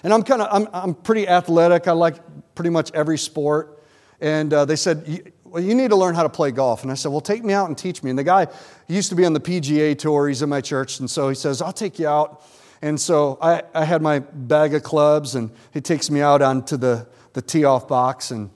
And 0.03 0.13
I'm 0.13 0.23
kind 0.23 0.41
of, 0.41 0.49
I'm, 0.51 0.67
I'm 0.71 0.93
pretty 0.93 1.27
athletic. 1.27 1.87
I 1.87 1.93
like 1.93 2.15
pretty 2.53 2.69
much 2.69 2.91
every 2.93 3.17
sport. 3.17 3.83
And 4.21 4.53
uh, 4.53 4.65
they 4.65 4.75
said, 4.75 5.31
well, 5.43 5.63
you 5.63 5.73
need 5.73 5.89
to 5.89 5.95
learn 5.95 6.13
how 6.13 6.23
to 6.23 6.29
play 6.29 6.51
golf. 6.51 6.83
And 6.83 6.91
I 6.91 6.95
said, 6.95 7.09
well, 7.09 7.21
take 7.21 7.43
me 7.43 7.53
out 7.53 7.69
and 7.69 7.77
teach 7.77 8.03
me. 8.03 8.11
And 8.11 8.19
the 8.19 8.23
guy 8.23 8.47
used 8.87 9.09
to 9.09 9.15
be 9.15 9.25
on 9.25 9.33
the 9.33 9.39
PGA 9.39 9.97
tour. 9.97 10.27
He's 10.27 10.43
in 10.43 10.49
my 10.49 10.61
church. 10.61 10.99
And 10.99 11.09
so 11.09 11.29
he 11.29 11.35
says, 11.35 11.61
I'll 11.61 11.73
take 11.73 11.97
you 11.97 12.07
out. 12.07 12.43
And 12.83 12.99
so 12.99 13.39
I, 13.41 13.63
I 13.73 13.83
had 13.83 14.01
my 14.01 14.19
bag 14.19 14.75
of 14.75 14.83
clubs, 14.83 15.33
and 15.33 15.49
he 15.73 15.81
takes 15.81 16.11
me 16.11 16.21
out 16.21 16.43
onto 16.43 16.77
the, 16.77 17.07
the 17.33 17.41
tee 17.41 17.63
off 17.63 17.87
box. 17.87 18.29
And, 18.29 18.51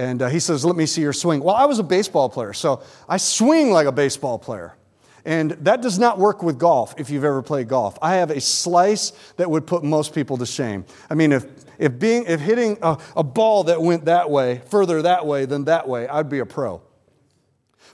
and 0.00 0.22
uh, 0.22 0.28
he 0.30 0.40
says, 0.40 0.64
let 0.64 0.76
me 0.76 0.86
see 0.86 1.02
your 1.02 1.12
swing. 1.12 1.42
Well, 1.42 1.54
I 1.54 1.66
was 1.66 1.78
a 1.78 1.82
baseball 1.82 2.30
player, 2.30 2.54
so 2.54 2.82
I 3.06 3.18
swing 3.18 3.70
like 3.70 3.86
a 3.86 3.92
baseball 3.92 4.38
player. 4.38 4.74
And 5.26 5.50
that 5.50 5.82
does 5.82 5.98
not 5.98 6.18
work 6.18 6.42
with 6.42 6.58
golf 6.58 6.94
if 6.96 7.10
you've 7.10 7.24
ever 7.24 7.42
played 7.42 7.68
golf. 7.68 7.98
I 8.00 8.14
have 8.14 8.30
a 8.30 8.40
slice 8.40 9.12
that 9.36 9.50
would 9.50 9.66
put 9.66 9.84
most 9.84 10.14
people 10.14 10.38
to 10.38 10.46
shame. 10.46 10.86
I 11.10 11.14
mean, 11.14 11.32
if, 11.32 11.44
if, 11.78 11.98
being, 11.98 12.24
if 12.24 12.40
hitting 12.40 12.78
a, 12.80 12.96
a 13.14 13.22
ball 13.22 13.64
that 13.64 13.82
went 13.82 14.06
that 14.06 14.30
way, 14.30 14.62
further 14.70 15.02
that 15.02 15.26
way 15.26 15.44
than 15.44 15.64
that 15.64 15.86
way, 15.86 16.08
I'd 16.08 16.30
be 16.30 16.38
a 16.38 16.46
pro. 16.46 16.80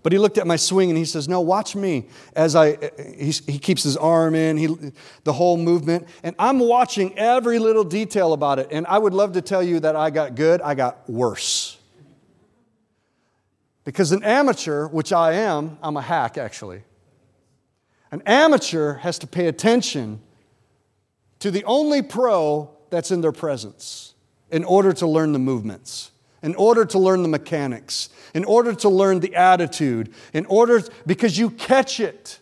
But 0.04 0.12
he 0.12 0.20
looked 0.20 0.38
at 0.38 0.46
my 0.46 0.54
swing 0.54 0.88
and 0.88 0.96
he 0.96 1.04
says, 1.04 1.28
No, 1.28 1.40
watch 1.40 1.74
me 1.74 2.07
as 2.37 2.54
I, 2.54 2.76
he, 3.16 3.33
he 3.33 3.59
keeps 3.59 3.83
his 3.83 3.96
arm 3.96 4.37
in, 4.37 4.57
he, 4.57 4.92
the 5.24 5.33
whole 5.33 5.57
movement. 5.57 6.07
And 6.22 6.37
I'm 6.38 6.61
watching 6.61 7.18
every 7.18 7.59
little 7.59 7.83
detail 7.83 8.33
about 8.33 8.61
it. 8.61 8.68
And 8.70 8.87
I 8.87 8.98
would 8.98 9.14
love 9.14 9.33
to 9.33 9.42
tell 9.42 9.64
you 9.64 9.81
that 9.81 9.96
I 9.96 10.11
got 10.11 10.37
good, 10.37 10.61
I 10.61 10.76
got 10.76 11.11
worse. 11.11 11.78
Because 13.87 14.11
an 14.11 14.25
amateur, 14.25 14.88
which 14.88 15.12
I 15.12 15.35
am, 15.35 15.79
I'm 15.81 15.96
a 15.96 16.03
hack 16.03 16.37
actually. 16.37 16.83
An 18.11 18.20
amateur 18.27 18.94
has 18.94 19.18
to 19.20 19.29
pay 19.29 19.46
attention 19.46 20.20
to 21.38 21.53
the 21.53 21.64
only 21.64 22.03
pro 22.03 22.70
that's 22.90 23.12
in 23.12 23.20
their 23.20 23.33
presence 23.33 24.14
in 24.51 24.64
order 24.64 24.92
to 24.92 25.07
learn 25.07 25.33
the 25.33 25.38
movements, 25.38 26.11
in 26.42 26.57
order 26.57 26.85
to 26.85 26.99
learn 26.99 27.22
the 27.22 27.29
mechanics, 27.29 28.09
in 28.35 28.44
order 28.44 28.75
to 28.75 28.88
learn 28.88 29.20
the 29.20 29.37
attitude, 29.37 30.12
in 30.33 30.46
order 30.46 30.83
because 31.07 31.38
you 31.38 31.51
catch 31.51 32.01
it. 32.01 32.40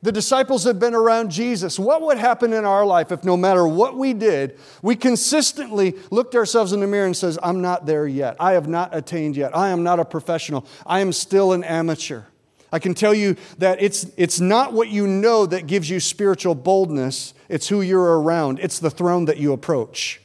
The 0.00 0.12
disciples 0.12 0.62
had 0.62 0.78
been 0.78 0.94
around 0.94 1.30
Jesus. 1.30 1.78
What 1.78 2.02
would 2.02 2.18
happen 2.18 2.52
in 2.52 2.64
our 2.64 2.86
life 2.86 3.10
if 3.10 3.24
no 3.24 3.36
matter 3.36 3.66
what 3.66 3.96
we 3.96 4.12
did, 4.12 4.58
we 4.80 4.94
consistently 4.94 5.94
looked 6.10 6.36
ourselves 6.36 6.72
in 6.72 6.80
the 6.80 6.86
mirror 6.86 7.06
and 7.06 7.16
says, 7.16 7.36
"I'm 7.42 7.60
not 7.60 7.84
there 7.84 8.06
yet. 8.06 8.36
I 8.38 8.52
have 8.52 8.68
not 8.68 8.94
attained 8.94 9.36
yet. 9.36 9.56
I 9.56 9.70
am 9.70 9.82
not 9.82 9.98
a 9.98 10.04
professional. 10.04 10.64
I 10.86 11.00
am 11.00 11.12
still 11.12 11.52
an 11.52 11.64
amateur." 11.64 12.22
I 12.70 12.78
can 12.78 12.94
tell 12.94 13.14
you 13.14 13.36
that 13.58 13.80
it's, 13.80 14.06
it's 14.16 14.40
not 14.40 14.72
what 14.72 14.88
you 14.88 15.06
know 15.06 15.46
that 15.46 15.66
gives 15.66 15.88
you 15.88 16.00
spiritual 16.00 16.54
boldness, 16.54 17.32
it's 17.48 17.68
who 17.68 17.80
you're 17.80 18.20
around. 18.20 18.58
It's 18.60 18.78
the 18.78 18.90
throne 18.90 19.24
that 19.24 19.38
you 19.38 19.52
approach 19.52 20.20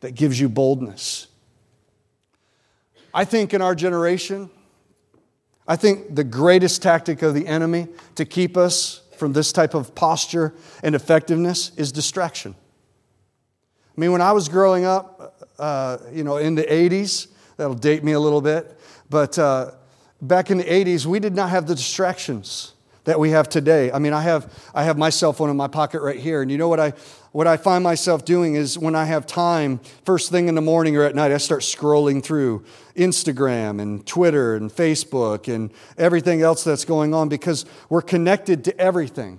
that 0.00 0.14
gives 0.14 0.38
you 0.40 0.48
boldness. 0.48 1.26
I 3.12 3.24
think 3.24 3.54
in 3.54 3.62
our 3.62 3.74
generation, 3.74 4.50
I 5.68 5.76
think 5.76 6.14
the 6.14 6.24
greatest 6.24 6.82
tactic 6.82 7.22
of 7.22 7.34
the 7.34 7.46
enemy 7.46 7.88
to 8.14 8.24
keep 8.24 8.56
us 8.56 9.02
from 9.16 9.32
this 9.32 9.52
type 9.52 9.74
of 9.74 9.94
posture 9.94 10.54
and 10.82 10.94
effectiveness 10.94 11.72
is 11.76 11.90
distraction. 11.92 12.54
I 13.96 14.00
mean, 14.00 14.12
when 14.12 14.20
I 14.20 14.32
was 14.32 14.48
growing 14.48 14.84
up, 14.84 15.48
uh, 15.58 15.98
you 16.12 16.22
know, 16.22 16.36
in 16.36 16.54
the 16.54 16.64
80s, 16.64 17.28
that'll 17.56 17.74
date 17.74 18.04
me 18.04 18.12
a 18.12 18.20
little 18.20 18.42
bit, 18.42 18.78
but 19.08 19.38
uh, 19.38 19.72
back 20.20 20.50
in 20.50 20.58
the 20.58 20.64
80s, 20.64 21.06
we 21.06 21.18
did 21.18 21.34
not 21.34 21.50
have 21.50 21.66
the 21.66 21.74
distractions 21.74 22.74
that 23.04 23.18
we 23.18 23.30
have 23.30 23.48
today. 23.48 23.90
I 23.90 23.98
mean, 23.98 24.12
I 24.12 24.20
have, 24.22 24.52
I 24.74 24.82
have 24.82 24.98
my 24.98 25.10
cell 25.10 25.32
phone 25.32 25.48
in 25.48 25.56
my 25.56 25.68
pocket 25.68 26.02
right 26.02 26.18
here. 26.18 26.42
And 26.42 26.50
you 26.50 26.58
know 26.58 26.68
what 26.68 26.80
I, 26.80 26.92
what 27.36 27.46
I 27.46 27.58
find 27.58 27.84
myself 27.84 28.24
doing 28.24 28.54
is 28.54 28.78
when 28.78 28.94
I 28.94 29.04
have 29.04 29.26
time, 29.26 29.80
first 30.06 30.30
thing 30.30 30.48
in 30.48 30.54
the 30.54 30.62
morning 30.62 30.96
or 30.96 31.02
at 31.02 31.14
night, 31.14 31.32
I 31.32 31.36
start 31.36 31.60
scrolling 31.60 32.22
through 32.22 32.64
Instagram 32.94 33.78
and 33.78 34.06
Twitter 34.06 34.54
and 34.54 34.70
Facebook 34.70 35.54
and 35.54 35.70
everything 35.98 36.40
else 36.40 36.64
that's 36.64 36.86
going 36.86 37.12
on 37.12 37.28
because 37.28 37.66
we're 37.90 38.00
connected 38.00 38.64
to 38.64 38.80
everything. 38.80 39.38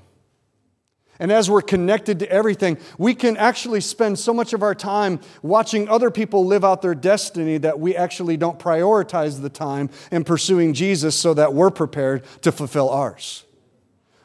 And 1.17 1.31
as 1.31 1.49
we're 1.49 1.63
connected 1.63 2.19
to 2.19 2.31
everything, 2.31 2.77
we 2.99 3.15
can 3.15 3.35
actually 3.35 3.81
spend 3.81 4.19
so 4.19 4.31
much 4.31 4.53
of 4.53 4.61
our 4.61 4.75
time 4.75 5.19
watching 5.41 5.89
other 5.89 6.11
people 6.11 6.45
live 6.45 6.63
out 6.63 6.83
their 6.83 6.93
destiny 6.93 7.57
that 7.57 7.79
we 7.79 7.95
actually 7.95 8.37
don't 8.37 8.59
prioritize 8.59 9.41
the 9.41 9.49
time 9.49 9.89
in 10.11 10.23
pursuing 10.23 10.75
Jesus 10.75 11.15
so 11.15 11.33
that 11.33 11.51
we're 11.51 11.71
prepared 11.71 12.23
to 12.43 12.51
fulfill 12.51 12.91
ours. 12.91 13.46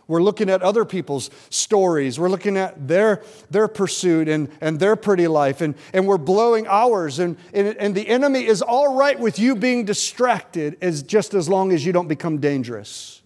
We're 0.09 0.23
looking 0.23 0.51
at 0.51 0.63
other 0.63 0.85
people's 0.85 1.31
stories. 1.49 2.19
We're 2.19 2.29
looking 2.29 2.57
at 2.57 2.89
their, 2.89 3.23
their 3.51 3.69
pursuit 3.69 4.29
and, 4.29 4.49
and 4.61 4.79
their 4.79 4.97
pretty 4.97 5.29
life, 5.29 5.61
and, 5.61 5.75
and 5.93 6.07
we're 6.07 6.19
blowing 6.19 6.67
ours. 6.67 7.19
And, 7.19 7.37
and, 7.55 7.77
and 7.77 7.95
the 7.95 8.09
enemy 8.09 8.47
is 8.47 8.63
all 8.63 8.97
right 8.97 9.19
with 9.19 9.39
you 9.39 9.55
being 9.55 9.85
distracted 9.85 10.77
as 10.83 11.03
just 11.03 11.35
as 11.35 11.49
long 11.49 11.73
as 11.73 11.87
you 11.87 11.93
don't 11.93 12.09
become 12.09 12.39
dangerous. 12.39 13.23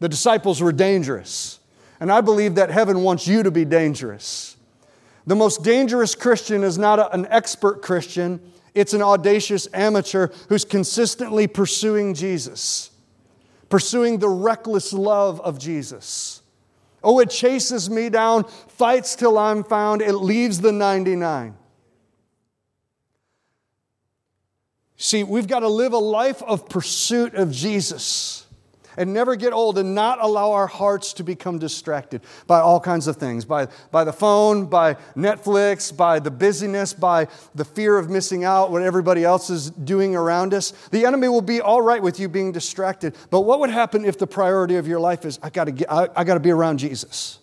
The 0.00 0.08
disciples 0.08 0.62
were 0.62 0.72
dangerous. 0.72 1.58
And 2.00 2.12
I 2.12 2.20
believe 2.20 2.54
that 2.54 2.70
heaven 2.70 3.02
wants 3.02 3.26
you 3.26 3.42
to 3.42 3.50
be 3.50 3.64
dangerous. 3.64 4.56
The 5.26 5.36
most 5.36 5.62
dangerous 5.62 6.14
Christian 6.14 6.62
is 6.62 6.78
not 6.78 6.98
a, 6.98 7.12
an 7.12 7.26
expert 7.28 7.82
Christian, 7.82 8.40
it's 8.74 8.94
an 8.94 9.02
audacious 9.02 9.66
amateur 9.74 10.28
who's 10.48 10.64
consistently 10.64 11.46
pursuing 11.46 12.14
Jesus, 12.14 12.90
pursuing 13.68 14.18
the 14.18 14.28
reckless 14.28 14.92
love 14.92 15.40
of 15.40 15.58
Jesus. 15.58 16.42
Oh, 17.02 17.20
it 17.20 17.30
chases 17.30 17.88
me 17.88 18.08
down, 18.08 18.44
fights 18.44 19.14
till 19.14 19.38
I'm 19.38 19.62
found, 19.62 20.02
it 20.02 20.14
leaves 20.14 20.60
the 20.60 20.72
99. 20.72 21.56
See, 24.96 25.22
we've 25.22 25.46
got 25.46 25.60
to 25.60 25.68
live 25.68 25.92
a 25.92 25.98
life 25.98 26.42
of 26.42 26.68
pursuit 26.68 27.34
of 27.34 27.52
Jesus 27.52 28.47
and 28.98 29.14
never 29.14 29.36
get 29.36 29.52
old 29.52 29.78
and 29.78 29.94
not 29.94 30.18
allow 30.20 30.52
our 30.52 30.66
hearts 30.66 31.12
to 31.14 31.22
become 31.22 31.58
distracted 31.58 32.20
by 32.46 32.60
all 32.60 32.80
kinds 32.80 33.06
of 33.06 33.16
things 33.16 33.44
by, 33.44 33.68
by 33.90 34.04
the 34.04 34.12
phone, 34.12 34.66
by 34.66 34.94
Netflix, 35.16 35.96
by 35.96 36.18
the 36.18 36.30
busyness, 36.30 36.92
by 36.92 37.28
the 37.54 37.64
fear 37.64 37.96
of 37.96 38.10
missing 38.10 38.44
out, 38.44 38.70
what 38.70 38.82
everybody 38.82 39.24
else 39.24 39.48
is 39.48 39.70
doing 39.70 40.14
around 40.14 40.52
us. 40.52 40.72
The 40.90 41.06
enemy 41.06 41.28
will 41.28 41.40
be 41.40 41.60
all 41.60 41.80
right 41.80 42.02
with 42.02 42.20
you 42.20 42.28
being 42.28 42.52
distracted. 42.52 43.16
But 43.30 43.42
what 43.42 43.60
would 43.60 43.70
happen 43.70 44.04
if 44.04 44.18
the 44.18 44.26
priority 44.26 44.76
of 44.76 44.86
your 44.86 45.00
life 45.00 45.24
is, 45.24 45.38
I 45.42 45.50
gotta, 45.50 45.72
get, 45.72 45.90
I, 45.90 46.08
I 46.14 46.24
gotta 46.24 46.40
be 46.40 46.50
around 46.50 46.78
Jesus? 46.78 47.38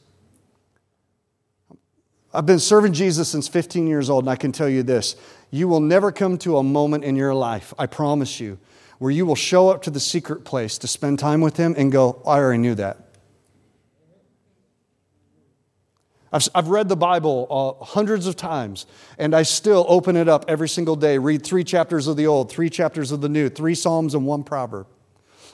I've 2.34 2.46
been 2.46 2.60
serving 2.60 2.92
Jesus 2.92 3.30
since 3.30 3.48
15 3.48 3.88
years 3.88 4.10
old, 4.10 4.26
and 4.26 4.30
I 4.30 4.36
can 4.36 4.52
tell 4.52 4.68
you 4.68 4.84
this 4.84 5.16
you 5.52 5.68
will 5.70 5.80
never 5.80 6.12
come 6.12 6.38
to 6.40 6.58
a 6.58 6.64
moment 6.64 7.06
in 7.06 7.16
your 7.16 7.34
life, 7.34 7.74
I 7.80 7.86
promise 7.86 8.40
you, 8.42 8.60
where 9.00 9.12
you 9.12 9.26
will 9.26 9.36
show 9.36 9.70
up 9.70 9.82
to 9.84 9.90
the 9.90 10.00
secret 10.00 10.46
place 10.46 10.78
to 10.80 10.88
spend 10.88 11.20
time 11.20 11.42
with 11.42 11.58
Him 11.58 11.76
and 11.78 11.92
go, 11.92 12.22
I 12.26 12.38
already 12.38 12.60
knew 12.60 12.76
that. 12.76 13.06
I've, 16.54 16.68
read 16.68 16.90
the 16.90 16.98
Bible 16.98 17.48
uh, 17.80 17.86
hundreds 17.86 18.28
of 18.28 18.36
times, 18.36 18.86
and 19.18 19.34
I 19.34 19.44
still 19.44 19.86
open 19.88 20.18
it 20.18 20.28
up 20.28 20.44
every 20.50 20.68
single 20.68 20.98
day, 20.98 21.18
read 21.18 21.46
three 21.46 21.64
chapters 21.64 22.08
of 22.08 22.18
the 22.18 22.28
Old, 22.28 22.52
three 22.52 22.70
chapters 22.70 23.14
of 23.14 23.22
the 23.22 23.30
New, 23.30 23.48
three 23.48 23.74
Psalms, 23.74 24.14
and 24.14 24.26
one 24.26 24.44
proverb. 24.44 24.88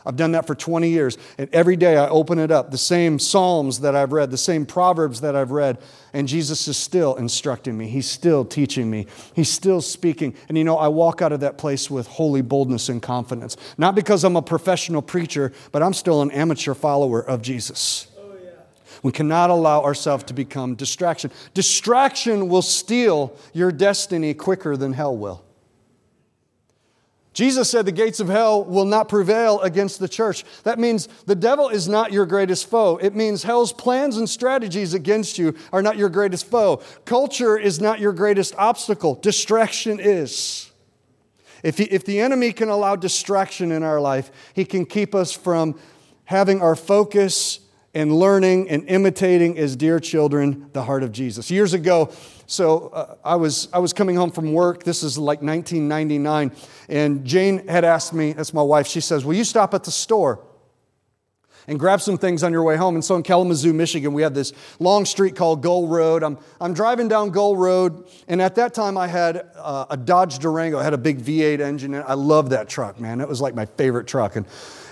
I've 0.06 0.16
done 0.16 0.32
that 0.32 0.48
for 0.48 0.56
20 0.56 0.90
years. 0.90 1.18
And 1.38 1.50
every 1.54 1.76
day 1.76 1.98
I 1.98 2.08
open 2.08 2.40
it 2.40 2.52
up, 2.52 2.72
the 2.72 2.78
same 2.78 3.20
Psalms 3.20 3.82
that 3.82 3.96
I've 3.96 4.12
read, 4.12 4.32
the 4.32 4.38
same 4.38 4.66
Proverbs 4.66 5.22
that 5.22 5.36
I've 5.36 5.52
read, 5.52 5.78
and 6.14 6.28
Jesus 6.28 6.68
is 6.68 6.78
still 6.78 7.16
instructing 7.16 7.78
me. 7.78 7.88
He's 7.88 8.10
still 8.10 8.44
teaching 8.44 8.90
me. 8.90 9.08
He's 9.34 9.50
still 9.50 9.82
speaking. 9.82 10.36
And 10.50 10.58
you 10.58 10.64
know, 10.64 10.78
I 10.78 10.88
walk 10.88 11.22
out 11.22 11.32
of 11.32 11.40
that 11.42 11.58
place 11.58 11.90
with 11.90 12.08
holy 12.08 12.42
boldness 12.42 12.90
and 12.90 13.02
confidence. 13.02 13.58
Not 13.78 13.96
because 13.96 14.24
I'm 14.24 14.36
a 14.36 14.42
professional 14.42 15.02
preacher, 15.02 15.54
but 15.72 15.84
I'm 15.84 15.94
still 15.94 16.22
an 16.22 16.32
amateur 16.32 16.74
follower 16.74 17.22
of 17.22 17.42
Jesus. 17.42 18.08
We 19.04 19.12
cannot 19.12 19.50
allow 19.50 19.84
ourselves 19.84 20.26
to 20.26 20.34
become 20.34 20.76
distraction. 20.76 21.32
Distraction 21.54 22.50
will 22.50 22.62
steal 22.62 23.36
your 23.54 23.72
destiny 23.72 24.34
quicker 24.34 24.78
than 24.78 24.94
hell 24.94 25.18
will. 25.18 25.44
Jesus 27.34 27.70
said 27.70 27.86
the 27.86 27.94
gates 27.94 28.20
of 28.20 28.28
hell 28.28 28.64
will 28.64 28.86
not 28.86 29.08
prevail 29.08 29.62
against 29.62 30.00
the 30.00 30.10
church. 30.10 30.44
That 30.64 30.80
means 30.80 31.08
the 31.26 31.36
devil 31.36 31.70
is 31.70 31.88
not 31.88 32.12
your 32.12 32.26
greatest 32.26 32.70
foe. 32.70 32.98
It 32.98 33.16
means 33.16 33.44
hell's 33.44 33.72
plans 33.72 34.18
and 34.18 34.30
strategies 34.30 34.94
against 34.94 35.38
you 35.38 35.56
are 35.72 35.82
not 35.82 35.98
your 35.98 36.10
greatest 36.10 36.48
foe. 36.48 36.82
Culture 37.06 37.58
is 37.58 37.80
not 37.80 38.02
your 38.02 38.12
greatest 38.12 38.54
obstacle, 38.58 39.16
distraction 39.16 40.00
is. 40.00 40.72
If, 41.64 41.78
he, 41.78 41.86
if 41.86 42.06
the 42.06 42.20
enemy 42.20 42.52
can 42.52 42.70
allow 42.70 42.96
distraction 42.96 43.72
in 43.72 43.84
our 43.84 44.02
life, 44.02 44.32
he 44.54 44.66
can 44.66 44.86
keep 44.86 45.16
us 45.16 45.32
from 45.32 45.80
having 46.26 46.62
our 46.62 46.76
focus 46.76 47.60
and 47.94 48.18
learning 48.18 48.70
and 48.70 48.88
imitating 48.88 49.58
as 49.58 49.76
dear 49.76 50.00
children 50.00 50.70
the 50.74 50.84
heart 50.84 51.04
of 51.04 51.12
Jesus. 51.12 51.52
Years 51.52 51.74
ago, 51.74 52.12
so 52.52 52.90
uh, 52.90 53.16
I, 53.24 53.36
was, 53.38 53.70
I 53.72 53.80
was 53.80 53.94
coming 53.94 54.18
home 54.18 54.30
from 54.30 54.52
work. 54.52 54.84
This 54.84 55.04
is 55.04 55.18
like 55.18 55.42
1999. 55.42 56.52
And 56.90 57.26
Jane 57.26 57.66
had 57.66 57.86
asked 57.86 58.14
me, 58.14 58.34
that's 58.34 58.54
my 58.54 58.62
wife, 58.62 58.88
she 58.88 59.00
says, 59.00 59.24
Will 59.24 59.36
you 59.36 59.46
stop 59.46 59.74
at 59.74 59.86
the 59.86 59.92
store? 59.92 60.44
and 61.68 61.80
grab 61.80 62.02
some 62.02 62.18
things 62.18 62.42
on 62.44 62.52
your 62.52 62.64
way 62.64 62.76
home. 62.76 62.96
And 62.96 63.06
so 63.06 63.16
in 63.16 63.22
Kalamazoo, 63.22 63.72
Michigan, 63.72 64.14
we 64.14 64.24
have 64.24 64.34
this 64.34 64.52
long 64.80 65.06
street 65.06 65.36
called 65.36 65.62
Gull 65.62 65.88
Road. 65.88 66.24
I'm, 66.24 66.40
I'm 66.60 66.74
driving 66.74 67.08
down 67.08 67.30
Gull 67.30 67.56
Road, 67.56 68.08
and 68.28 68.42
at 68.42 68.56
that 68.56 68.74
time 68.74 68.98
I 68.98 69.08
had 69.08 69.48
uh, 69.56 69.86
a 69.92 69.96
Dodge 69.96 70.40
Durango. 70.40 70.80
I 70.80 70.84
had 70.84 70.96
a 70.96 70.98
big 70.98 71.22
V8 71.22 71.60
engine, 71.60 71.94
and 71.94 72.04
I 72.04 72.16
loved 72.16 72.50
that 72.50 72.68
truck, 72.68 73.00
man. 73.00 73.22
It 73.22 73.28
was 73.28 73.42
like 73.42 73.54
my 73.54 73.68
favorite 73.68 74.08
truck. 74.08 74.36
And, 74.36 74.48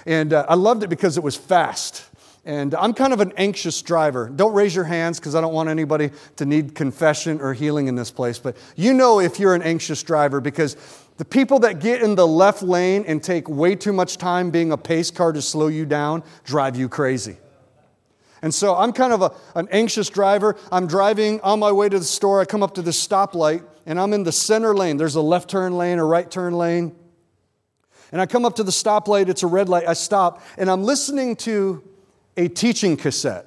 and 0.05 0.31
uh, 0.31 0.45
I 0.47 0.53
loved 0.53 0.83
it 0.83 0.89
because 0.89 1.17
it 1.17 1.23
was 1.23 1.35
fast. 1.35 2.05
And 2.45 2.73
I'm 2.75 2.93
kind 2.93 3.13
of 3.13 3.19
an 3.19 3.33
anxious 3.37 3.81
driver. 3.81 4.29
Don't 4.29 4.53
raise 4.53 4.73
your 4.73 4.85
hands 4.85 5.19
because 5.19 5.35
I 5.35 5.41
don't 5.41 5.53
want 5.53 5.69
anybody 5.69 6.11
to 6.37 6.45
need 6.45 6.73
confession 6.73 7.41
or 7.41 7.53
healing 7.53 7.87
in 7.87 7.95
this 7.95 8.11
place. 8.11 8.39
But 8.39 8.55
you 8.75 8.93
know 8.93 9.19
if 9.19 9.39
you're 9.39 9.55
an 9.55 9.61
anxious 9.61 10.01
driver 10.03 10.39
because 10.39 10.77
the 11.17 11.25
people 11.25 11.59
that 11.59 11.79
get 11.79 12.01
in 12.01 12.15
the 12.15 12.25
left 12.25 12.63
lane 12.63 13.03
and 13.05 13.21
take 13.21 13.49
way 13.49 13.75
too 13.75 13.91
much 13.91 14.17
time 14.17 14.51
being 14.51 14.71
a 14.71 14.77
pace 14.77 15.11
car 15.11 15.33
to 15.33 15.41
slow 15.41 15.67
you 15.67 15.85
down 15.85 16.23
drive 16.45 16.77
you 16.77 16.87
crazy. 16.87 17.37
And 18.41 18.53
so 18.53 18.73
I'm 18.73 18.93
kind 18.93 19.11
of 19.11 19.21
a, 19.21 19.33
an 19.55 19.67
anxious 19.69 20.09
driver. 20.09 20.55
I'm 20.71 20.87
driving 20.87 21.41
on 21.41 21.59
my 21.59 21.73
way 21.73 21.89
to 21.89 21.99
the 21.99 22.05
store. 22.05 22.39
I 22.39 22.45
come 22.45 22.63
up 22.63 22.75
to 22.75 22.81
the 22.81 22.91
stoplight 22.91 23.65
and 23.85 23.99
I'm 23.99 24.13
in 24.13 24.23
the 24.23 24.31
center 24.31 24.73
lane. 24.73 24.95
There's 24.95 25.15
a 25.15 25.21
left 25.21 25.49
turn 25.49 25.77
lane, 25.77 25.99
a 25.99 26.05
right 26.05 26.31
turn 26.31 26.53
lane. 26.53 26.95
And 28.13 28.21
I 28.21 28.25
come 28.25 28.45
up 28.45 28.55
to 28.55 28.63
the 28.63 28.71
stoplight, 28.71 29.27
it's 29.27 29.43
a 29.43 29.47
red 29.47 29.67
light. 29.67 29.87
I 29.87 29.93
stop 29.93 30.41
and 30.57 30.71
I'm 30.71 30.83
listening 30.83 31.35
to 31.37 31.83
a 32.39 32.47
teaching 32.47 32.95
cassette. 32.95 33.45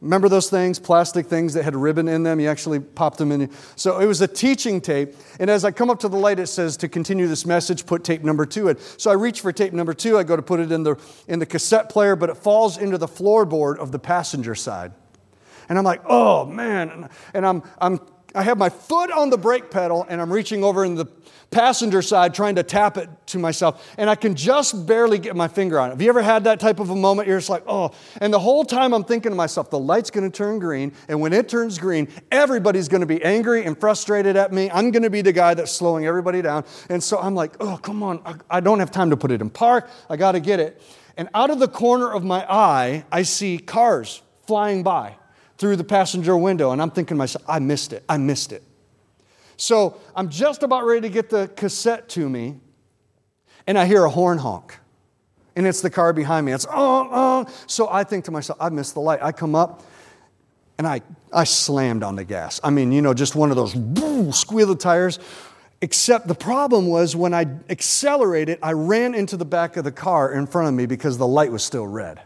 Remember 0.00 0.28
those 0.30 0.48
things, 0.48 0.78
plastic 0.78 1.26
things 1.26 1.52
that 1.54 1.64
had 1.64 1.76
ribbon 1.76 2.08
in 2.08 2.22
them? 2.22 2.40
You 2.40 2.48
actually 2.48 2.80
popped 2.80 3.18
them 3.18 3.32
in. 3.32 3.50
So 3.76 3.98
it 3.98 4.06
was 4.06 4.20
a 4.22 4.28
teaching 4.28 4.80
tape. 4.80 5.14
And 5.38 5.50
as 5.50 5.62
I 5.64 5.72
come 5.72 5.90
up 5.90 5.98
to 6.00 6.08
the 6.08 6.16
light, 6.16 6.38
it 6.38 6.46
says 6.46 6.78
to 6.78 6.88
continue 6.88 7.26
this 7.26 7.44
message, 7.44 7.84
put 7.84 8.02
tape 8.02 8.22
number 8.22 8.46
two 8.46 8.68
in. 8.68 8.78
So 8.96 9.10
I 9.10 9.14
reach 9.14 9.40
for 9.42 9.52
tape 9.52 9.74
number 9.74 9.92
two. 9.92 10.16
I 10.16 10.22
go 10.22 10.36
to 10.36 10.42
put 10.42 10.60
it 10.60 10.72
in 10.72 10.84
the, 10.84 10.96
in 11.28 11.38
the 11.40 11.44
cassette 11.44 11.90
player, 11.90 12.16
but 12.16 12.30
it 12.30 12.36
falls 12.36 12.78
into 12.78 12.96
the 12.96 13.08
floorboard 13.08 13.76
of 13.78 13.92
the 13.92 13.98
passenger 13.98 14.54
side. 14.54 14.92
And 15.68 15.76
I'm 15.76 15.84
like, 15.84 16.00
oh 16.06 16.46
man. 16.46 17.10
And 17.34 17.44
I'm, 17.44 17.62
I'm, 17.78 18.00
I 18.34 18.42
have 18.42 18.58
my 18.58 18.68
foot 18.68 19.10
on 19.10 19.30
the 19.30 19.38
brake 19.38 19.70
pedal 19.70 20.06
and 20.08 20.20
I'm 20.20 20.32
reaching 20.32 20.62
over 20.64 20.84
in 20.84 20.94
the 20.94 21.06
passenger 21.50 22.00
side 22.00 22.32
trying 22.32 22.54
to 22.54 22.62
tap 22.62 22.96
it 22.96 23.08
to 23.26 23.38
myself, 23.38 23.92
and 23.98 24.08
I 24.08 24.14
can 24.14 24.36
just 24.36 24.86
barely 24.86 25.18
get 25.18 25.34
my 25.34 25.48
finger 25.48 25.80
on 25.80 25.88
it. 25.88 25.94
Have 25.94 26.02
you 26.02 26.08
ever 26.08 26.22
had 26.22 26.44
that 26.44 26.60
type 26.60 26.78
of 26.78 26.90
a 26.90 26.96
moment? 26.96 27.26
You're 27.26 27.38
just 27.38 27.50
like, 27.50 27.64
oh. 27.66 27.90
And 28.20 28.32
the 28.32 28.38
whole 28.38 28.64
time 28.64 28.94
I'm 28.94 29.02
thinking 29.02 29.30
to 29.30 29.36
myself, 29.36 29.68
the 29.68 29.78
light's 29.78 30.10
going 30.10 30.30
to 30.30 30.36
turn 30.36 30.60
green, 30.60 30.92
and 31.08 31.20
when 31.20 31.32
it 31.32 31.48
turns 31.48 31.78
green, 31.78 32.08
everybody's 32.30 32.88
going 32.88 33.00
to 33.00 33.06
be 33.06 33.22
angry 33.24 33.64
and 33.64 33.78
frustrated 33.78 34.36
at 34.36 34.52
me. 34.52 34.70
I'm 34.70 34.92
going 34.92 35.02
to 35.02 35.10
be 35.10 35.22
the 35.22 35.32
guy 35.32 35.54
that's 35.54 35.72
slowing 35.72 36.06
everybody 36.06 36.40
down. 36.40 36.64
And 36.88 37.02
so 37.02 37.18
I'm 37.18 37.34
like, 37.34 37.56
oh, 37.58 37.78
come 37.82 38.02
on. 38.02 38.22
I 38.48 38.60
don't 38.60 38.78
have 38.78 38.92
time 38.92 39.10
to 39.10 39.16
put 39.16 39.32
it 39.32 39.40
in 39.40 39.50
park. 39.50 39.90
I 40.08 40.16
got 40.16 40.32
to 40.32 40.40
get 40.40 40.60
it. 40.60 40.80
And 41.16 41.28
out 41.34 41.50
of 41.50 41.58
the 41.58 41.68
corner 41.68 42.12
of 42.12 42.22
my 42.22 42.46
eye, 42.48 43.04
I 43.10 43.22
see 43.22 43.58
cars 43.58 44.22
flying 44.46 44.84
by 44.84 45.16
through 45.60 45.76
the 45.76 45.84
passenger 45.84 46.34
window, 46.38 46.70
and 46.70 46.80
I'm 46.80 46.90
thinking 46.90 47.16
to 47.16 47.18
myself, 47.18 47.44
I 47.46 47.58
missed 47.58 47.92
it. 47.92 48.02
I 48.08 48.16
missed 48.16 48.50
it. 48.50 48.62
So 49.58 50.00
I'm 50.16 50.30
just 50.30 50.62
about 50.62 50.86
ready 50.86 51.02
to 51.02 51.10
get 51.10 51.28
the 51.28 51.48
cassette 51.54 52.08
to 52.10 52.26
me, 52.26 52.56
and 53.66 53.78
I 53.78 53.84
hear 53.84 54.02
a 54.04 54.08
horn 54.08 54.38
honk. 54.38 54.78
And 55.54 55.66
it's 55.66 55.82
the 55.82 55.90
car 55.90 56.14
behind 56.14 56.46
me. 56.46 56.52
It's, 56.52 56.64
oh, 56.64 57.08
oh. 57.12 57.46
So 57.66 57.90
I 57.90 58.04
think 58.04 58.24
to 58.24 58.30
myself, 58.30 58.58
I 58.58 58.70
missed 58.70 58.94
the 58.94 59.00
light. 59.00 59.22
I 59.22 59.32
come 59.32 59.54
up, 59.54 59.82
and 60.78 60.86
I, 60.86 61.02
I 61.30 61.44
slammed 61.44 62.02
on 62.04 62.16
the 62.16 62.24
gas. 62.24 62.58
I 62.64 62.70
mean, 62.70 62.90
you 62.90 63.02
know, 63.02 63.12
just 63.12 63.36
one 63.36 63.50
of 63.50 63.56
those 63.56 63.74
boom, 63.74 64.32
squeal 64.32 64.66
the 64.66 64.74
tires. 64.74 65.18
Except 65.82 66.26
the 66.26 66.34
problem 66.34 66.86
was 66.86 67.14
when 67.14 67.34
I 67.34 67.46
accelerated, 67.68 68.58
I 68.62 68.72
ran 68.72 69.14
into 69.14 69.36
the 69.36 69.44
back 69.44 69.76
of 69.76 69.84
the 69.84 69.92
car 69.92 70.32
in 70.32 70.46
front 70.46 70.68
of 70.68 70.74
me 70.74 70.86
because 70.86 71.18
the 71.18 71.26
light 71.26 71.52
was 71.52 71.62
still 71.62 71.86
red 71.86 72.22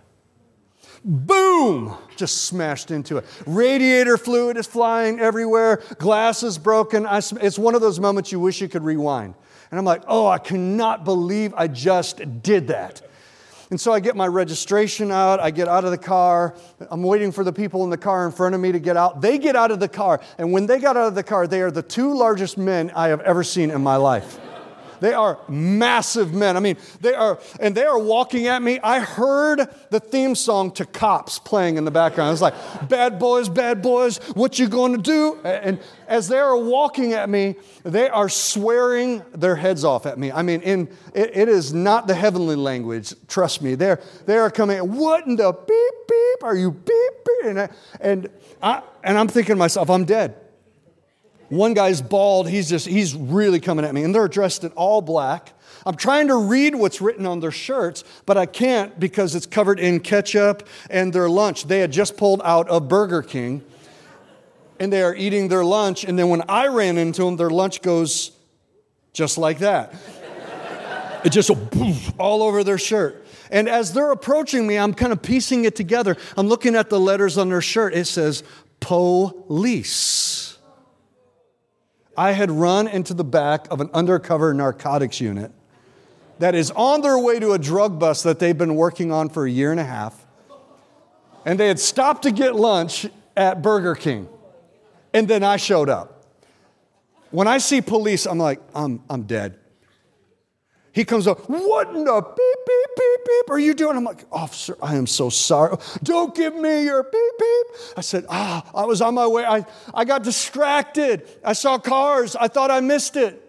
boom, 1.05 1.95
just 2.17 2.45
smashed 2.45 2.90
into 2.90 3.19
it. 3.19 3.27
Radiator 3.47 4.17
fluid 4.17 4.57
is 4.57 4.67
flying 4.67 5.21
everywhere, 5.21 5.83
glass 5.99 6.43
is 6.43 6.59
broken. 6.59 7.07
I, 7.07 7.19
it's 7.19 7.59
one 7.59 7.75
of 7.75 7.81
those 7.81 8.01
moments 8.01 8.33
you 8.33 8.40
wish 8.40 8.61
you 8.61 8.69
could 8.69 8.83
rewind. 8.83 9.35
And 9.71 9.79
I'm 9.79 9.85
like, 9.85 10.03
oh, 10.07 10.27
I 10.27 10.38
cannot 10.38 11.05
believe 11.05 11.53
I 11.55 11.69
just 11.69 12.43
did 12.43 12.69
that. 12.69 13.03
And 13.71 13.81
so 13.81 13.93
I 13.93 14.01
get 14.01 14.14
my 14.14 14.27
registration 14.27 15.11
out, 15.11 15.40
I 15.40 15.51
get 15.51 15.69
out 15.69 15.85
of 15.85 15.90
the 15.90 15.99
car. 15.99 16.55
I'm 16.90 17.03
waiting 17.03 17.33
for 17.33 17.45
the 17.45 17.53
people 17.53 17.83
in 17.83 17.90
the 17.90 17.97
car 17.97 18.25
in 18.27 18.33
front 18.33 18.55
of 18.55 18.61
me 18.61 18.73
to 18.73 18.79
get 18.79 18.97
out. 18.97 19.21
They 19.21 19.38
get 19.38 19.57
out 19.57 19.71
of 19.71 19.81
the 19.81 19.88
car, 19.88 20.21
and 20.38 20.53
when 20.53 20.67
they 20.67 20.79
got 20.79 20.97
out 20.97 21.09
of 21.09 21.14
the 21.14 21.23
car, 21.23 21.47
they 21.47 21.61
are 21.61 21.71
the 21.71 21.83
two 21.83 22.14
largest 22.14 22.57
men 22.57 22.90
I 22.95 23.09
have 23.09 23.21
ever 23.23 23.43
seen 23.43 23.71
in 23.71 23.83
my 23.83 23.97
life. 23.97 24.38
They 25.05 25.12
are 25.12 25.38
massive 25.51 26.33
men. 26.33 26.57
I 26.57 26.61
mean, 26.61 26.79
they 27.03 27.12
are, 27.12 27.38
and 27.61 27.75
they 27.75 27.85
are 27.85 27.99
walking 27.99 28.47
at 28.47 28.62
me. 28.62 28.81
I 28.81 29.01
heard 29.01 29.69
the 29.90 30.01
theme 30.01 30.35
song 30.35 30.71
to 30.73 30.87
Cops 30.87 31.38
playing 31.38 31.77
in 31.77 31.85
the 31.85 31.90
background. 31.90 32.33
It's 32.33 32.40
like, 32.40 32.55
bad 32.88 33.19
boys, 33.19 33.51
bad 33.51 33.83
boys, 33.83 34.17
what 34.33 34.59
you 34.59 34.67
going 34.67 34.93
to 34.93 35.03
do? 35.03 35.38
And 35.45 35.79
as 36.09 36.29
they 36.29 36.38
are 36.38 36.57
walking 36.57 37.12
at 37.12 37.29
me, 37.29 37.57
they 37.83 38.09
are 38.09 38.31
swearing 38.31 39.23
their 39.35 39.57
heads 39.57 39.85
off 39.85 40.07
at 40.07 40.17
me. 40.17 40.33
I 40.33 40.40
mean, 40.40 40.62
in, 40.62 40.88
it, 41.12 41.37
it 41.37 41.49
is 41.51 41.75
not 41.75 42.07
the 42.07 42.14
heavenly 42.14 42.57
language, 42.57 43.12
trust 43.29 43.61
me. 43.61 43.75
They're, 43.75 44.01
they 44.25 44.38
are 44.38 44.51
coming, 44.51 44.79
what 44.97 45.27
in 45.27 45.37
the 45.37 45.53
beep, 45.53 45.95
beep, 46.09 46.45
are 46.45 46.57
you 46.57 46.71
beep, 46.71 46.87
beep? 46.87 47.45
And, 47.45 47.61
I, 47.61 47.69
and, 48.01 48.31
I, 48.62 48.83
and 49.03 49.19
I'm 49.19 49.29
thinking 49.29 49.57
to 49.57 49.59
myself, 49.59 49.90
I'm 49.90 50.07
dead. 50.07 50.35
One 51.55 51.73
guy's 51.73 52.03
bald, 52.03 52.49
he's 52.49 52.69
just, 52.69 52.87
he's 52.87 53.14
really 53.14 53.61
coming 53.61 53.85
at 53.85 53.95
me. 53.95 54.03
And 54.03 54.14
they're 54.14 54.29
dressed 54.29 54.64
in 54.64 54.73
all 54.73 55.01
black. 55.01 55.53
I'm 55.87 55.97
trying 55.97 56.29
to 56.29 56.37
read 56.37 56.75
what's 56.75 57.01
written 57.01 57.27
on 57.27 57.40
their 57.40 57.51
shirts, 57.51 58.05
but 58.27 58.37
I 58.37 58.47
can't 58.47 58.99
because 58.99 59.35
it's 59.35 59.47
covered 59.47 59.79
in 59.79 60.01
ketchup 60.01 60.67
and 60.90 61.12
their 61.12 61.29
lunch. 61.29 61.67
They 61.67 61.81
had 61.81 61.93
just 61.93 62.17
pulled 62.17 62.40
out 62.45 62.69
of 62.69 62.88
Burger 62.88 63.23
King 63.23 63.62
and 64.81 64.93
they 64.93 65.03
are 65.03 65.14
eating 65.14 65.49
their 65.49 65.64
lunch. 65.64 66.05
And 66.05 66.19
then 66.19 66.29
when 66.29 66.43
I 66.49 66.67
ran 66.67 66.99
into 66.99 67.25
them, 67.25 67.37
their 67.37 67.51
lunch 67.51 67.83
goes 67.83 68.33
just 69.12 69.38
like 69.38 69.61
that. 69.61 69.95
it 71.25 71.31
just 71.31 71.51
all 72.19 72.43
over 72.43 72.64
their 72.64 72.79
shirt. 72.79 73.25
And 73.51 73.69
as 73.69 73.93
they're 73.93 74.11
approaching 74.11 74.67
me, 74.67 74.77
I'm 74.77 74.95
kind 74.95 75.12
of 75.12 75.23
piecing 75.23 75.64
it 75.67 75.77
together. 75.77 76.17
I'm 76.37 76.49
looking 76.49 76.75
at 76.75 76.90
the 76.90 76.99
letters 76.99 77.38
on 77.38 77.51
their 77.51 77.61
shirt. 77.61 77.95
It 77.95 78.07
says 78.07 78.43
police. 78.81 80.34
I 82.16 82.33
had 82.33 82.50
run 82.50 82.87
into 82.88 83.14
the 83.14 83.24
back 83.24 83.66
of 83.70 83.81
an 83.81 83.90
undercover 83.92 84.55
narcotics 84.55 85.20
unit 85.20 85.53
that 86.38 86.55
is 86.55 86.70
on 86.72 87.00
their 87.00 87.18
way 87.18 87.38
to 87.38 87.53
a 87.53 87.59
drug 87.59 87.98
bust 87.98 88.24
that 88.24 88.38
they've 88.38 88.57
been 88.57 88.77
working 88.77 89.12
on 89.12 89.29
for 89.29 89.46
a 89.46 89.50
year 89.50 89.70
and 89.70 89.81
a 89.81 89.85
half. 89.85 90.24
And 91.44 91.59
they 91.59 91.68
had 91.68 91.79
stopped 91.79 92.22
to 92.22 92.31
get 92.31 92.55
lunch 92.55 93.07
at 93.37 93.62
Burger 93.62 93.94
King. 93.94 94.29
And 95.12 95.29
then 95.29 95.44
I 95.44 95.57
showed 95.57 95.88
up. 95.88 96.24
When 97.31 97.48
I 97.48 97.59
see 97.59 97.81
police, 97.81 98.27
I'm 98.27 98.38
like, 98.38 98.61
I'm, 98.74 99.03
I'm 99.11 99.22
dead. 99.22 99.59
He 100.94 101.04
comes 101.04 101.26
up, 101.26 101.50
what 101.50 101.88
in 101.88 102.04
the 102.04 102.20
beep, 102.20 102.66
beep, 102.66 102.96
beep, 102.96 103.26
beep 103.26 103.50
are 103.50 103.59
you 103.59 103.74
doing? 103.74 103.96
I'm 103.96 104.04
like, 104.04 104.24
officer, 104.30 104.76
I 104.80 104.94
am 104.94 105.09
so 105.09 105.28
sorry. 105.28 105.76
Don't 106.04 106.33
give 106.37 106.54
me 106.54 106.85
your 106.85 107.02
beep, 107.02 107.33
beep. 107.38 107.66
I 107.96 108.00
said, 108.00 108.24
ah, 108.28 108.64
I 108.72 108.85
was 108.85 109.02
on 109.02 109.14
my 109.14 109.26
way. 109.26 109.44
I, 109.44 109.66
I 109.92 110.04
got 110.04 110.22
distracted. 110.22 111.28
I 111.44 111.52
saw 111.52 111.78
cars. 111.78 112.37
I 112.37 112.46
thought 112.46 112.70
I 112.70 112.78
missed 112.78 113.16
it. 113.16 113.40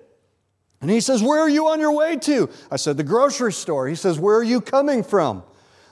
And 0.82 0.90
he 0.90 1.00
says, 1.02 1.22
Where 1.24 1.40
are 1.40 1.50
you 1.50 1.68
on 1.68 1.80
your 1.80 1.94
way 1.94 2.18
to? 2.18 2.50
I 2.70 2.76
said, 2.76 2.98
The 2.98 3.04
grocery 3.04 3.54
store. 3.54 3.88
He 3.88 3.96
says, 3.96 4.20
Where 4.20 4.38
are 4.38 4.44
you 4.44 4.60
coming 4.60 5.04
from? 5.04 5.44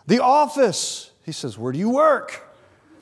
The 0.08 0.22
office. 0.22 1.12
He 1.24 1.32
says, 1.32 1.58
Where 1.58 1.72
do 1.72 1.80
you 1.80 1.90
work? 1.90 2.48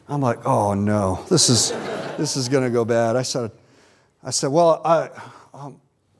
I'm 0.08 0.22
like, 0.22 0.46
Oh 0.46 0.74
no, 0.74 1.26
this 1.30 1.50
is, 1.50 1.72
this 2.18 2.38
is 2.38 2.50
going 2.50 2.64
to 2.64 2.70
go 2.70 2.86
bad. 2.86 3.16
I 3.16 3.24
said, 3.24 3.52
I 4.24 4.30
said, 4.30 4.52
Well, 4.52 4.82
I, 4.86 5.10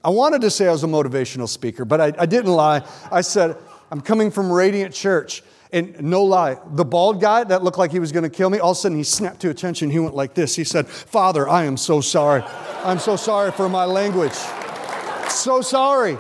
I 0.04 0.10
wanted 0.10 0.42
to 0.42 0.50
say 0.50 0.68
I 0.68 0.72
was 0.72 0.84
a 0.84 0.88
motivational 0.88 1.48
speaker, 1.48 1.86
but 1.86 2.02
I, 2.02 2.14
I 2.18 2.26
didn't 2.26 2.52
lie. 2.52 2.84
I 3.12 3.22
said, 3.22 3.56
I'm 3.92 4.02
coming 4.02 4.32
from 4.32 4.52
Radiant 4.52 4.94
Church. 4.94 5.44
And 5.74 6.02
no 6.02 6.24
lie, 6.24 6.58
the 6.74 6.84
bald 6.84 7.22
guy 7.22 7.46
that 7.46 7.64
looked 7.64 7.78
like 7.78 7.92
he 7.92 8.00
was 8.00 8.12
going 8.12 8.24
to 8.24 8.30
kill 8.30 8.50
me, 8.50 8.60
all 8.60 8.72
of 8.72 8.78
a 8.78 8.80
sudden 8.82 8.98
he 8.98 9.06
snapped 9.06 9.40
to 9.42 9.50
attention. 9.50 9.90
He 9.90 10.00
went 10.00 10.16
like 10.16 10.34
this. 10.34 10.54
He 10.54 10.66
said, 10.66 10.86
Father, 10.86 11.48
I 11.48 11.64
am 11.64 11.78
so 11.78 12.02
sorry. 12.02 12.44
I'm 12.84 13.00
so 13.00 13.16
sorry 13.16 13.54
for 13.54 13.70
my 13.70 13.86
language. 13.86 14.34
So 15.30 15.62
sorry. 15.62 16.18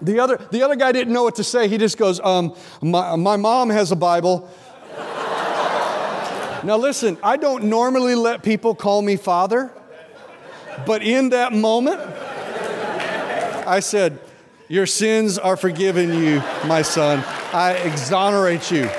The 0.00 0.20
other, 0.20 0.38
the 0.50 0.62
other 0.62 0.76
guy 0.76 0.92
didn't 0.92 1.12
know 1.12 1.22
what 1.22 1.34
to 1.34 1.44
say. 1.44 1.68
He 1.68 1.76
just 1.76 1.98
goes, 1.98 2.18
um, 2.20 2.56
my, 2.80 3.14
my 3.16 3.36
mom 3.36 3.68
has 3.68 3.92
a 3.92 3.96
Bible. 3.96 4.48
now, 6.64 6.78
listen, 6.78 7.18
I 7.22 7.36
don't 7.36 7.64
normally 7.64 8.14
let 8.14 8.42
people 8.42 8.74
call 8.74 9.02
me 9.02 9.16
father, 9.16 9.70
but 10.86 11.02
in 11.02 11.28
that 11.30 11.52
moment, 11.52 12.00
I 13.70 13.78
said, 13.78 14.18
Your 14.66 14.84
sins 14.84 15.38
are 15.38 15.56
forgiven 15.56 16.12
you, 16.12 16.42
my 16.66 16.82
son. 16.82 17.22
I 17.52 17.74
exonerate 17.84 18.68
you. 18.72 18.82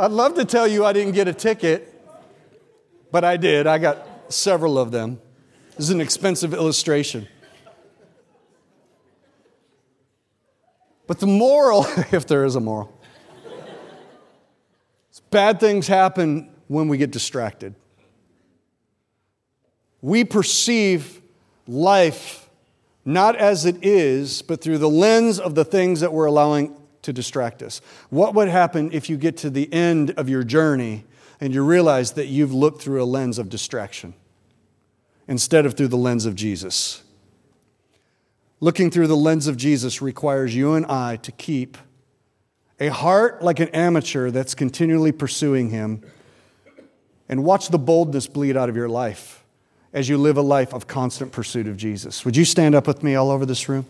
I'd 0.00 0.10
love 0.10 0.34
to 0.34 0.44
tell 0.44 0.66
you 0.66 0.84
I 0.84 0.92
didn't 0.92 1.12
get 1.12 1.28
a 1.28 1.32
ticket, 1.32 1.94
but 3.12 3.22
I 3.22 3.36
did. 3.36 3.68
I 3.68 3.78
got 3.78 4.32
several 4.32 4.80
of 4.80 4.90
them. 4.90 5.20
This 5.76 5.86
is 5.86 5.90
an 5.90 6.00
expensive 6.00 6.52
illustration. 6.52 7.28
But 11.06 11.20
the 11.20 11.28
moral, 11.28 11.86
if 12.10 12.26
there 12.26 12.44
is 12.44 12.56
a 12.56 12.60
moral, 12.60 12.92
bad 15.30 15.60
things 15.60 15.86
happen 15.86 16.50
when 16.66 16.88
we 16.88 16.98
get 16.98 17.12
distracted. 17.12 17.76
We 20.02 20.24
perceive 20.24 21.22
life 21.66 22.50
not 23.04 23.34
as 23.36 23.64
it 23.64 23.82
is, 23.82 24.42
but 24.42 24.60
through 24.60 24.78
the 24.78 24.90
lens 24.90 25.40
of 25.40 25.54
the 25.54 25.64
things 25.64 26.00
that 26.00 26.12
we're 26.12 26.26
allowing 26.26 26.76
to 27.00 27.12
distract 27.12 27.62
us. 27.62 27.80
What 28.10 28.34
would 28.34 28.48
happen 28.48 28.90
if 28.92 29.08
you 29.08 29.16
get 29.16 29.38
to 29.38 29.50
the 29.50 29.72
end 29.72 30.10
of 30.12 30.28
your 30.28 30.44
journey 30.44 31.04
and 31.40 31.54
you 31.54 31.64
realize 31.64 32.12
that 32.12 32.26
you've 32.26 32.52
looked 32.52 32.82
through 32.82 33.02
a 33.02 33.06
lens 33.06 33.38
of 33.38 33.48
distraction? 33.48 34.14
instead 35.28 35.66
of 35.66 35.74
through 35.74 35.88
the 35.88 35.96
lens 35.96 36.26
of 36.26 36.34
Jesus. 36.34 37.02
Looking 38.60 38.90
through 38.90 39.08
the 39.08 39.16
lens 39.16 39.46
of 39.46 39.56
Jesus 39.56 40.02
requires 40.02 40.54
you 40.54 40.74
and 40.74 40.86
I 40.86 41.16
to 41.16 41.32
keep 41.32 41.76
a 42.78 42.88
heart 42.88 43.42
like 43.42 43.60
an 43.60 43.68
amateur 43.68 44.30
that's 44.30 44.54
continually 44.54 45.12
pursuing 45.12 45.70
Him 45.70 46.02
and 47.28 47.44
watch 47.44 47.68
the 47.68 47.78
boldness 47.78 48.26
bleed 48.26 48.56
out 48.56 48.68
of 48.68 48.76
your 48.76 48.88
life 48.88 49.41
as 49.92 50.08
you 50.08 50.16
live 50.16 50.36
a 50.36 50.42
life 50.42 50.72
of 50.72 50.86
constant 50.86 51.32
pursuit 51.32 51.66
of 51.66 51.76
Jesus. 51.76 52.24
Would 52.24 52.36
you 52.36 52.44
stand 52.44 52.74
up 52.74 52.86
with 52.86 53.02
me 53.02 53.14
all 53.14 53.30
over 53.30 53.44
this 53.44 53.68
room? 53.68 53.86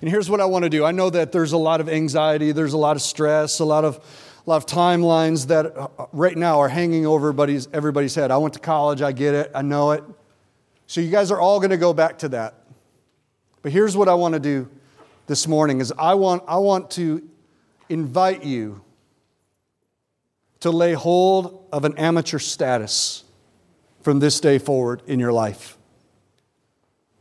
And 0.00 0.10
here's 0.10 0.28
what 0.28 0.40
I 0.40 0.44
want 0.44 0.64
to 0.64 0.68
do. 0.68 0.84
I 0.84 0.92
know 0.92 1.08
that 1.10 1.32
there's 1.32 1.52
a 1.52 1.58
lot 1.58 1.80
of 1.80 1.88
anxiety, 1.88 2.52
there's 2.52 2.74
a 2.74 2.78
lot 2.78 2.96
of 2.96 3.02
stress, 3.02 3.60
a 3.60 3.64
lot 3.64 3.84
of 3.84 4.00
a 4.46 4.50
lot 4.50 4.56
of 4.56 4.66
timelines 4.66 5.48
that 5.48 5.76
uh, 5.76 5.88
right 6.12 6.36
now 6.36 6.60
are 6.60 6.68
hanging 6.68 7.04
over 7.04 7.28
everybody's, 7.28 7.68
everybody's 7.72 8.14
head. 8.14 8.30
I 8.30 8.36
went 8.36 8.54
to 8.54 8.60
college, 8.60 9.02
I 9.02 9.10
get 9.10 9.34
it, 9.34 9.50
I 9.54 9.62
know 9.62 9.90
it. 9.90 10.04
So 10.86 11.00
you 11.00 11.10
guys 11.10 11.32
are 11.32 11.40
all 11.40 11.58
going 11.58 11.70
to 11.70 11.76
go 11.76 11.92
back 11.92 12.18
to 12.18 12.28
that. 12.28 12.54
But 13.62 13.72
here's 13.72 13.96
what 13.96 14.08
I 14.08 14.14
want 14.14 14.34
to 14.34 14.40
do 14.40 14.68
this 15.26 15.48
morning 15.48 15.80
is 15.80 15.92
I 15.98 16.14
want, 16.14 16.44
I 16.46 16.58
want 16.58 16.92
to 16.92 17.28
invite 17.88 18.44
you 18.44 18.82
to 20.60 20.70
lay 20.70 20.92
hold 20.92 21.66
of 21.72 21.84
an 21.84 21.98
amateur 21.98 22.38
status 22.38 23.24
from 24.06 24.20
this 24.20 24.38
day 24.38 24.56
forward 24.56 25.02
in 25.08 25.18
your 25.18 25.32
life. 25.32 25.76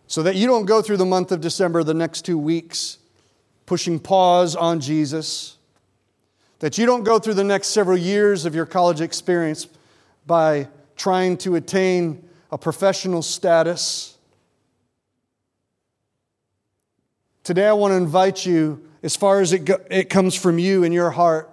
So 0.06 0.22
that 0.22 0.36
you 0.36 0.46
don't 0.46 0.66
go 0.66 0.84
through 0.84 0.98
the 0.98 1.06
month 1.06 1.32
of 1.32 1.42
December, 1.42 1.84
the 1.84 1.96
next 1.96 2.26
two 2.26 2.38
weeks, 2.38 3.00
pushing 3.66 4.00
pause 4.00 4.56
on 4.56 4.80
Jesus 4.80 5.58
that 6.60 6.78
you 6.78 6.86
don't 6.86 7.02
go 7.02 7.18
through 7.18 7.34
the 7.34 7.44
next 7.44 7.70
several 7.70 7.98
years 7.98 8.46
of 8.46 8.54
your 8.54 8.68
college 8.68 9.02
experience 9.02 9.68
by 10.28 10.68
trying 10.96 11.38
to 11.38 11.56
attain 11.56 12.24
a 12.52 12.58
professional 12.60 13.24
status. 13.24 14.16
Today, 17.44 17.66
I 17.66 17.74
want 17.74 17.94
to 17.94 17.98
invite 17.98 18.46
you, 18.46 18.88
as 19.02 19.16
far 19.16 19.42
as 19.42 19.54
it, 19.54 19.66
go, 19.66 19.80
it 19.90 20.12
comes 20.12 20.36
from 20.36 20.60
you 20.60 20.84
in 20.84 20.92
your 20.92 21.10
heart, 21.10 21.50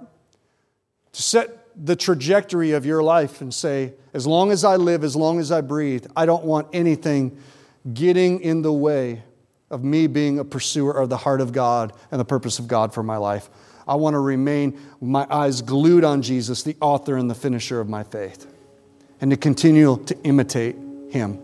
to 1.14 1.22
set 1.22 1.62
the 1.82 1.96
trajectory 1.96 2.72
of 2.72 2.86
your 2.86 3.02
life 3.02 3.40
and 3.40 3.52
say, 3.52 3.92
as 4.14 4.24
long 4.24 4.52
as 4.52 4.64
I 4.64 4.76
live, 4.76 5.02
as 5.02 5.16
long 5.16 5.40
as 5.40 5.50
I 5.50 5.60
breathe, 5.62 6.06
I 6.14 6.26
don't 6.26 6.44
want 6.44 6.68
anything 6.72 7.36
getting 7.92 8.40
in 8.40 8.62
the 8.62 8.72
way 8.72 9.24
of 9.68 9.82
me 9.82 10.06
being 10.06 10.38
a 10.38 10.44
pursuer 10.44 10.92
of 10.92 11.08
the 11.08 11.16
heart 11.16 11.40
of 11.40 11.52
God 11.52 11.92
and 12.12 12.20
the 12.20 12.24
purpose 12.24 12.60
of 12.60 12.68
God 12.68 12.94
for 12.94 13.02
my 13.02 13.16
life. 13.16 13.50
I 13.88 13.96
want 13.96 14.14
to 14.14 14.20
remain 14.20 14.78
my 15.00 15.26
eyes 15.28 15.60
glued 15.60 16.04
on 16.04 16.22
Jesus, 16.22 16.62
the 16.62 16.76
author 16.80 17.16
and 17.16 17.28
the 17.28 17.34
finisher 17.34 17.80
of 17.80 17.88
my 17.88 18.04
faith, 18.04 18.46
and 19.20 19.32
to 19.32 19.36
continue 19.36 20.00
to 20.04 20.16
imitate 20.22 20.76
him. 21.10 21.40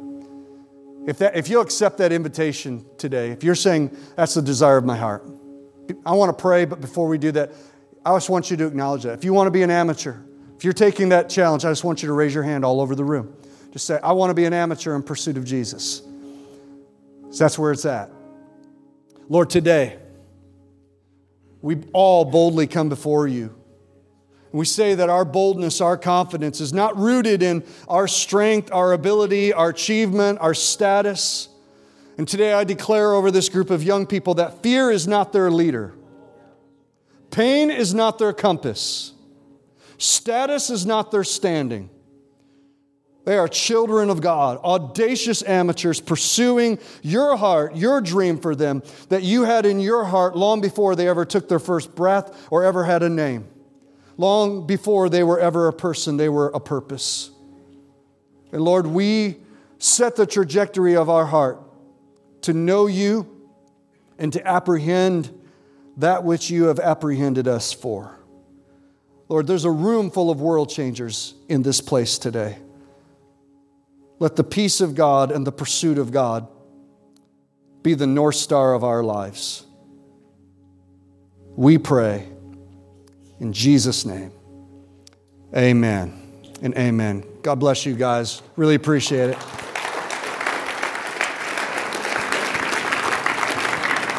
If, 1.08 1.18
that, 1.18 1.36
if 1.36 1.48
you'll 1.48 1.62
accept 1.62 1.98
that 1.98 2.12
invitation 2.12 2.84
today, 2.96 3.30
if 3.30 3.42
you're 3.42 3.56
saying 3.56 3.96
that's 4.14 4.34
the 4.34 4.42
desire 4.42 4.76
of 4.76 4.84
my 4.84 4.96
heart, 4.96 5.24
I 6.06 6.12
want 6.12 6.36
to 6.36 6.40
pray, 6.40 6.64
but 6.64 6.80
before 6.80 7.08
we 7.08 7.18
do 7.18 7.32
that, 7.32 7.50
I 8.04 8.14
just 8.14 8.30
want 8.30 8.52
you 8.52 8.56
to 8.58 8.66
acknowledge 8.66 9.02
that. 9.02 9.14
If 9.14 9.24
you 9.24 9.32
want 9.32 9.48
to 9.48 9.50
be 9.50 9.62
an 9.62 9.70
amateur, 9.70 10.16
if 10.58 10.64
you're 10.64 10.72
taking 10.72 11.10
that 11.10 11.30
challenge, 11.30 11.64
I 11.64 11.70
just 11.70 11.84
want 11.84 12.02
you 12.02 12.08
to 12.08 12.12
raise 12.12 12.34
your 12.34 12.42
hand 12.42 12.64
all 12.64 12.80
over 12.80 12.96
the 12.96 13.04
room. 13.04 13.32
Just 13.72 13.86
say, 13.86 14.00
I 14.02 14.10
want 14.10 14.30
to 14.30 14.34
be 14.34 14.44
an 14.44 14.52
amateur 14.52 14.96
in 14.96 15.04
pursuit 15.04 15.36
of 15.36 15.44
Jesus. 15.44 16.02
So 17.30 17.44
that's 17.44 17.56
where 17.56 17.70
it's 17.70 17.84
at. 17.84 18.10
Lord, 19.28 19.50
today, 19.50 20.00
we 21.62 21.76
all 21.92 22.24
boldly 22.24 22.66
come 22.66 22.88
before 22.88 23.28
you. 23.28 23.54
We 24.50 24.64
say 24.64 24.96
that 24.96 25.08
our 25.08 25.24
boldness, 25.24 25.80
our 25.80 25.96
confidence 25.96 26.60
is 26.60 26.72
not 26.72 26.96
rooted 26.96 27.40
in 27.40 27.62
our 27.86 28.08
strength, 28.08 28.72
our 28.72 28.92
ability, 28.92 29.52
our 29.52 29.68
achievement, 29.68 30.40
our 30.40 30.54
status. 30.54 31.50
And 32.16 32.26
today 32.26 32.52
I 32.52 32.64
declare 32.64 33.12
over 33.12 33.30
this 33.30 33.48
group 33.48 33.70
of 33.70 33.84
young 33.84 34.06
people 34.06 34.34
that 34.34 34.60
fear 34.60 34.90
is 34.90 35.06
not 35.06 35.32
their 35.32 35.52
leader, 35.52 35.94
pain 37.30 37.70
is 37.70 37.94
not 37.94 38.18
their 38.18 38.32
compass, 38.32 39.12
status 39.98 40.70
is 40.70 40.86
not 40.86 41.10
their 41.10 41.24
standing. 41.24 41.90
They 43.28 43.36
are 43.36 43.46
children 43.46 44.08
of 44.08 44.22
God, 44.22 44.56
audacious 44.64 45.42
amateurs 45.42 46.00
pursuing 46.00 46.78
your 47.02 47.36
heart, 47.36 47.76
your 47.76 48.00
dream 48.00 48.38
for 48.38 48.54
them 48.54 48.82
that 49.10 49.22
you 49.22 49.44
had 49.44 49.66
in 49.66 49.80
your 49.80 50.04
heart 50.04 50.34
long 50.34 50.62
before 50.62 50.96
they 50.96 51.08
ever 51.08 51.26
took 51.26 51.46
their 51.46 51.58
first 51.58 51.94
breath 51.94 52.48
or 52.50 52.64
ever 52.64 52.84
had 52.84 53.02
a 53.02 53.08
name. 53.10 53.46
Long 54.16 54.66
before 54.66 55.10
they 55.10 55.22
were 55.22 55.38
ever 55.38 55.68
a 55.68 55.74
person, 55.74 56.16
they 56.16 56.30
were 56.30 56.48
a 56.48 56.58
purpose. 56.58 57.30
And 58.50 58.62
Lord, 58.62 58.86
we 58.86 59.36
set 59.78 60.16
the 60.16 60.26
trajectory 60.26 60.96
of 60.96 61.10
our 61.10 61.26
heart 61.26 61.60
to 62.42 62.54
know 62.54 62.86
you 62.86 63.26
and 64.18 64.32
to 64.32 64.46
apprehend 64.46 65.38
that 65.98 66.24
which 66.24 66.50
you 66.50 66.64
have 66.64 66.80
apprehended 66.80 67.46
us 67.46 67.72
for. 67.72 68.17
Lord, 69.28 69.46
there's 69.46 69.64
a 69.64 69.70
room 69.70 70.10
full 70.10 70.30
of 70.30 70.40
world 70.40 70.70
changers 70.70 71.34
in 71.48 71.62
this 71.62 71.80
place 71.80 72.18
today. 72.18 72.56
Let 74.18 74.36
the 74.36 74.44
peace 74.44 74.80
of 74.80 74.94
God 74.94 75.30
and 75.30 75.46
the 75.46 75.52
pursuit 75.52 75.98
of 75.98 76.10
God 76.10 76.48
be 77.82 77.94
the 77.94 78.06
North 78.06 78.34
Star 78.34 78.74
of 78.74 78.84
our 78.84 79.02
lives. 79.02 79.64
We 81.56 81.78
pray 81.78 82.26
in 83.38 83.52
Jesus' 83.52 84.04
name. 84.04 84.32
Amen 85.56 86.20
and 86.62 86.76
amen. 86.76 87.24
God 87.42 87.56
bless 87.56 87.86
you 87.86 87.94
guys. 87.94 88.42
Really 88.56 88.74
appreciate 88.74 89.30
it. 89.30 89.67